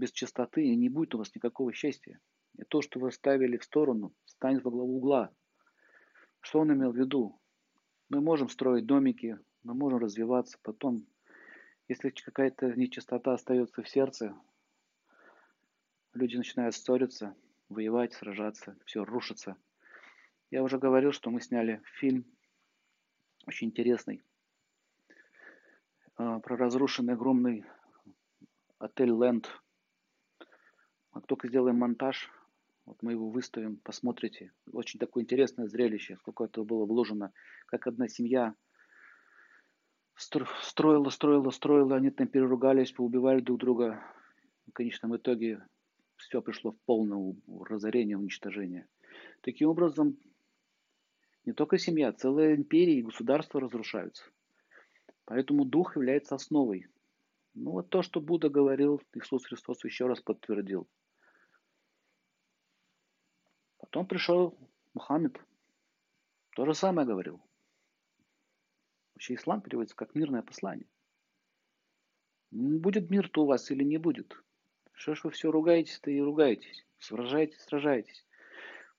без 0.00 0.12
чистоты 0.12 0.74
не 0.74 0.88
будет 0.88 1.14
у 1.14 1.18
вас 1.18 1.34
никакого 1.34 1.72
счастья. 1.72 2.18
И 2.56 2.64
то, 2.64 2.80
что 2.80 2.98
вы 2.98 3.12
ставили 3.12 3.58
в 3.58 3.64
сторону, 3.64 4.12
станет 4.24 4.64
во 4.64 4.70
главу 4.70 4.96
угла. 4.96 5.30
Что 6.40 6.60
он 6.60 6.72
имел 6.72 6.90
в 6.90 6.96
виду? 6.96 7.38
Мы 8.08 8.20
можем 8.20 8.48
строить 8.48 8.86
домики, 8.86 9.38
мы 9.62 9.74
можем 9.74 9.98
развиваться, 9.98 10.58
потом, 10.62 11.06
если 11.86 12.08
какая-то 12.08 12.72
нечистота 12.72 13.34
остается 13.34 13.82
в 13.82 13.88
сердце, 13.88 14.34
люди 16.14 16.36
начинают 16.36 16.74
ссориться, 16.74 17.36
воевать, 17.68 18.14
сражаться, 18.14 18.76
все 18.86 19.04
рушится. 19.04 19.56
Я 20.50 20.62
уже 20.62 20.78
говорил, 20.78 21.12
что 21.12 21.30
мы 21.30 21.40
сняли 21.40 21.82
фильм 21.98 22.24
очень 23.46 23.68
интересный 23.68 24.22
а, 26.16 26.40
про 26.40 26.56
разрушенный 26.56 27.14
огромный 27.14 27.64
отель 28.78 29.10
Ленд. 29.10 29.48
Как 31.12 31.26
только 31.26 31.48
сделаем 31.48 31.76
монтаж, 31.76 32.30
вот 32.86 33.02
мы 33.02 33.12
его 33.12 33.28
выставим, 33.28 33.76
посмотрите. 33.76 34.52
Очень 34.72 35.00
такое 35.00 35.24
интересное 35.24 35.66
зрелище, 35.66 36.16
сколько 36.16 36.44
это 36.44 36.62
было 36.64 36.86
вложено, 36.86 37.32
как 37.66 37.86
одна 37.86 38.08
семья 38.08 38.54
строила, 40.16 41.10
строила, 41.10 41.50
строила, 41.50 41.96
они 41.96 42.10
там 42.10 42.28
переругались, 42.28 42.92
поубивали 42.92 43.40
друг 43.40 43.58
друга. 43.58 44.02
В 44.66 44.72
конечном 44.72 45.16
итоге 45.16 45.66
все 46.16 46.42
пришло 46.42 46.72
в 46.72 46.78
полное 46.86 47.34
разорение, 47.64 48.16
уничтожение. 48.16 48.86
Таким 49.40 49.68
образом, 49.68 50.16
не 51.44 51.52
только 51.52 51.78
семья, 51.78 52.12
целая 52.12 52.54
империя 52.54 52.98
и 52.98 53.02
государства 53.02 53.60
разрушаются. 53.60 54.24
Поэтому 55.24 55.64
дух 55.64 55.96
является 55.96 56.34
основой. 56.34 56.86
Ну 57.54 57.72
вот 57.72 57.88
то, 57.88 58.02
что 58.02 58.20
Будда 58.20 58.48
говорил, 58.48 59.00
Иисус 59.14 59.46
Христос 59.46 59.84
еще 59.84 60.06
раз 60.06 60.20
подтвердил. 60.20 60.86
Потом 63.90 64.06
пришел 64.06 64.56
Мухаммед, 64.94 65.36
то 66.54 66.64
же 66.64 66.74
самое 66.74 67.08
говорил. 67.08 67.40
Вообще 69.14 69.34
ислам 69.34 69.60
переводится 69.60 69.96
как 69.96 70.14
мирное 70.14 70.42
послание. 70.42 70.86
Будет 72.52 73.10
мир-то 73.10 73.42
у 73.42 73.46
вас 73.46 73.68
или 73.72 73.82
не 73.82 73.98
будет? 73.98 74.40
Что 74.92 75.16
ж 75.16 75.24
вы 75.24 75.30
все 75.30 75.50
ругаетесь-то 75.50 76.08
и 76.08 76.20
ругаетесь? 76.20 76.86
Сражаетесь, 76.98 77.60
сражаетесь. 77.62 78.24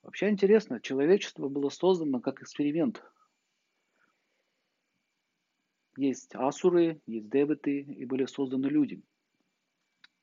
Вообще 0.02 0.28
интересно, 0.28 0.78
человечество 0.78 1.48
было 1.48 1.70
создано 1.70 2.20
как 2.20 2.42
эксперимент. 2.42 3.02
Есть 5.96 6.34
асуры, 6.34 7.00
есть 7.06 7.30
деваты, 7.30 7.80
и 7.80 8.04
были 8.04 8.26
созданы 8.26 8.66
люди. 8.66 9.02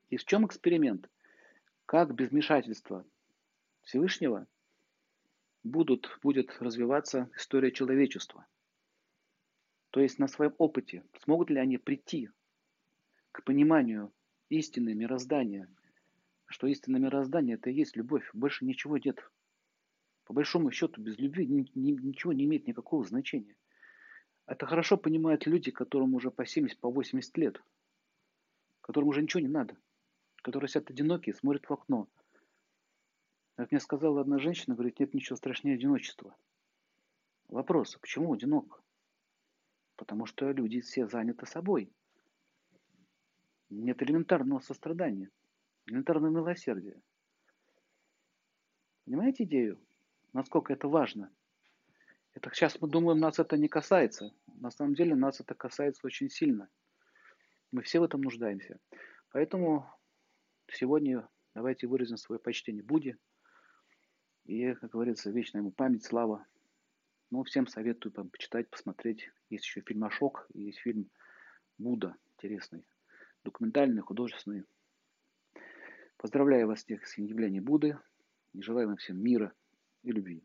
И 0.10 0.18
в 0.18 0.26
чем 0.26 0.46
эксперимент? 0.46 1.10
Как 1.88 2.14
без 2.14 2.30
вмешательства 2.30 3.04
Всевышнего 3.82 4.46
будут, 5.64 6.20
будет 6.22 6.62
развиваться 6.62 7.30
история 7.36 7.72
человечества. 7.72 8.46
То 9.92 10.00
есть 10.02 10.20
на 10.20 10.28
своем 10.28 10.54
опыте 10.58 11.04
смогут 11.24 11.50
ли 11.50 11.60
они 11.60 11.78
прийти 11.78 12.30
к 13.32 13.44
пониманию 13.44 14.12
истины 14.50 14.94
мироздания, 14.94 15.68
что 16.46 16.68
истинное 16.68 17.00
мироздание 17.00 17.56
это 17.56 17.70
и 17.70 17.74
есть 17.74 17.96
любовь, 17.96 18.30
больше 18.34 18.66
ничего 18.66 18.98
нет. 18.98 19.20
По 20.26 20.34
большому 20.34 20.72
счету, 20.72 21.02
без 21.02 21.18
любви 21.18 21.48
ничего 21.48 22.34
не 22.34 22.46
имеет 22.46 22.68
никакого 22.68 23.04
значения. 23.04 23.56
Это 24.46 24.66
хорошо 24.66 24.98
понимают 24.98 25.46
люди, 25.46 25.72
которым 25.72 26.16
уже 26.16 26.32
по 26.32 26.46
70, 26.46 26.80
по 26.80 26.92
80 26.92 27.38
лет, 27.38 27.62
которым 28.82 29.10
уже 29.10 29.22
ничего 29.22 29.42
не 29.42 29.48
надо, 29.48 29.78
которые 30.38 30.70
сидят 30.70 30.90
одинокие, 30.90 31.36
смотрят 31.36 31.68
в 31.68 31.74
окно. 31.74 32.08
Как 33.60 33.72
мне 33.74 33.82
сказала 33.82 34.22
одна 34.22 34.40
женщина, 34.40 34.74
говорит, 34.74 35.02
нет 35.02 35.14
ничего 35.14 35.36
страшнее 35.36 35.76
одиночества. 35.76 36.34
Вопрос, 37.50 37.94
а 37.94 38.00
почему 38.00 38.32
одинок? 38.32 38.82
Потому 39.98 40.26
что 40.26 40.50
люди 40.52 40.80
все 40.80 41.10
заняты 41.10 41.46
собой. 41.46 41.92
Нет 43.70 44.02
элементарного 44.02 44.62
сострадания, 44.62 45.30
элементарного 45.88 46.32
милосердия. 46.32 47.02
Понимаете 49.04 49.44
идею? 49.44 49.78
насколько 50.32 50.72
это 50.72 50.88
важно. 50.88 51.30
Это 52.36 52.50
сейчас 52.54 52.80
мы 52.80 52.88
думаем, 52.88 53.20
нас 53.20 53.40
это 53.40 53.58
не 53.58 53.68
касается. 53.68 54.34
На 54.56 54.72
самом 54.72 54.94
деле 54.94 55.16
нас 55.16 55.42
это 55.42 55.54
касается 55.54 56.08
очень 56.08 56.30
сильно. 56.30 56.70
Мы 57.74 57.82
все 57.82 58.00
в 58.00 58.04
этом 58.04 58.22
нуждаемся. 58.22 58.80
Поэтому 59.34 59.86
сегодня 60.72 61.28
давайте 61.54 61.88
выразим 61.88 62.16
свое 62.16 62.40
почтение 62.40 62.84
Будде. 62.84 63.18
И, 64.50 64.74
как 64.74 64.90
говорится, 64.90 65.30
вечная 65.30 65.62
ему 65.62 65.70
память, 65.70 66.04
слава. 66.04 66.44
Ну, 67.30 67.44
всем 67.44 67.68
советую 67.68 68.12
там, 68.12 68.32
почитать, 68.32 68.68
посмотреть. 68.68 69.30
Есть 69.52 69.66
еще 69.66 69.82
фильм 69.82 70.04
«Ашок», 70.06 70.48
есть 70.56 70.80
фильм 70.80 71.12
«Будда», 71.78 72.16
интересный, 72.34 72.84
документальный, 73.44 74.02
художественный. 74.02 74.66
Поздравляю 76.18 76.66
вас 76.66 76.84
всех 76.84 77.06
с 77.06 77.16
явлением 77.20 77.64
Будды 77.64 78.00
и 78.54 78.62
желаю 78.64 78.88
вам 78.88 78.98
всем 78.98 79.22
мира, 79.22 79.54
и 80.02 80.12
любви. 80.12 80.44